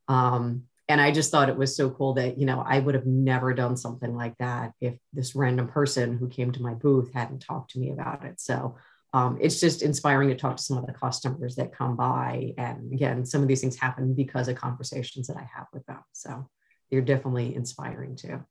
Um, 0.07 0.63
and 0.87 1.01
I 1.01 1.11
just 1.11 1.31
thought 1.31 1.49
it 1.49 1.57
was 1.57 1.75
so 1.75 1.89
cool 1.89 2.13
that, 2.13 2.37
you 2.37 2.45
know, 2.45 2.63
I 2.65 2.79
would 2.79 2.93
have 2.93 3.07
never 3.07 3.53
done 3.53 3.75
something 3.75 4.15
like 4.15 4.37
that 4.37 4.73
if 4.79 4.95
this 5.13 5.35
random 5.35 5.67
person 5.67 6.17
who 6.17 6.29
came 6.29 6.51
to 6.51 6.61
my 6.61 6.75
booth 6.75 7.11
hadn't 7.13 7.39
talked 7.39 7.71
to 7.71 7.79
me 7.79 7.91
about 7.91 8.23
it. 8.23 8.39
So 8.39 8.77
um, 9.13 9.37
it's 9.41 9.59
just 9.59 9.81
inspiring 9.81 10.29
to 10.29 10.35
talk 10.35 10.57
to 10.57 10.63
some 10.63 10.77
of 10.77 10.85
the 10.85 10.93
customers 10.93 11.55
that 11.55 11.75
come 11.75 11.95
by. 11.95 12.53
And 12.57 12.93
again, 12.93 13.25
some 13.25 13.41
of 13.41 13.47
these 13.47 13.61
things 13.61 13.77
happen 13.77 14.13
because 14.13 14.47
of 14.47 14.57
conversations 14.57 15.27
that 15.27 15.37
I 15.37 15.49
have 15.55 15.67
with 15.73 15.85
them. 15.85 16.01
So 16.11 16.49
they're 16.91 17.01
definitely 17.01 17.55
inspiring 17.55 18.15
too. 18.15 18.43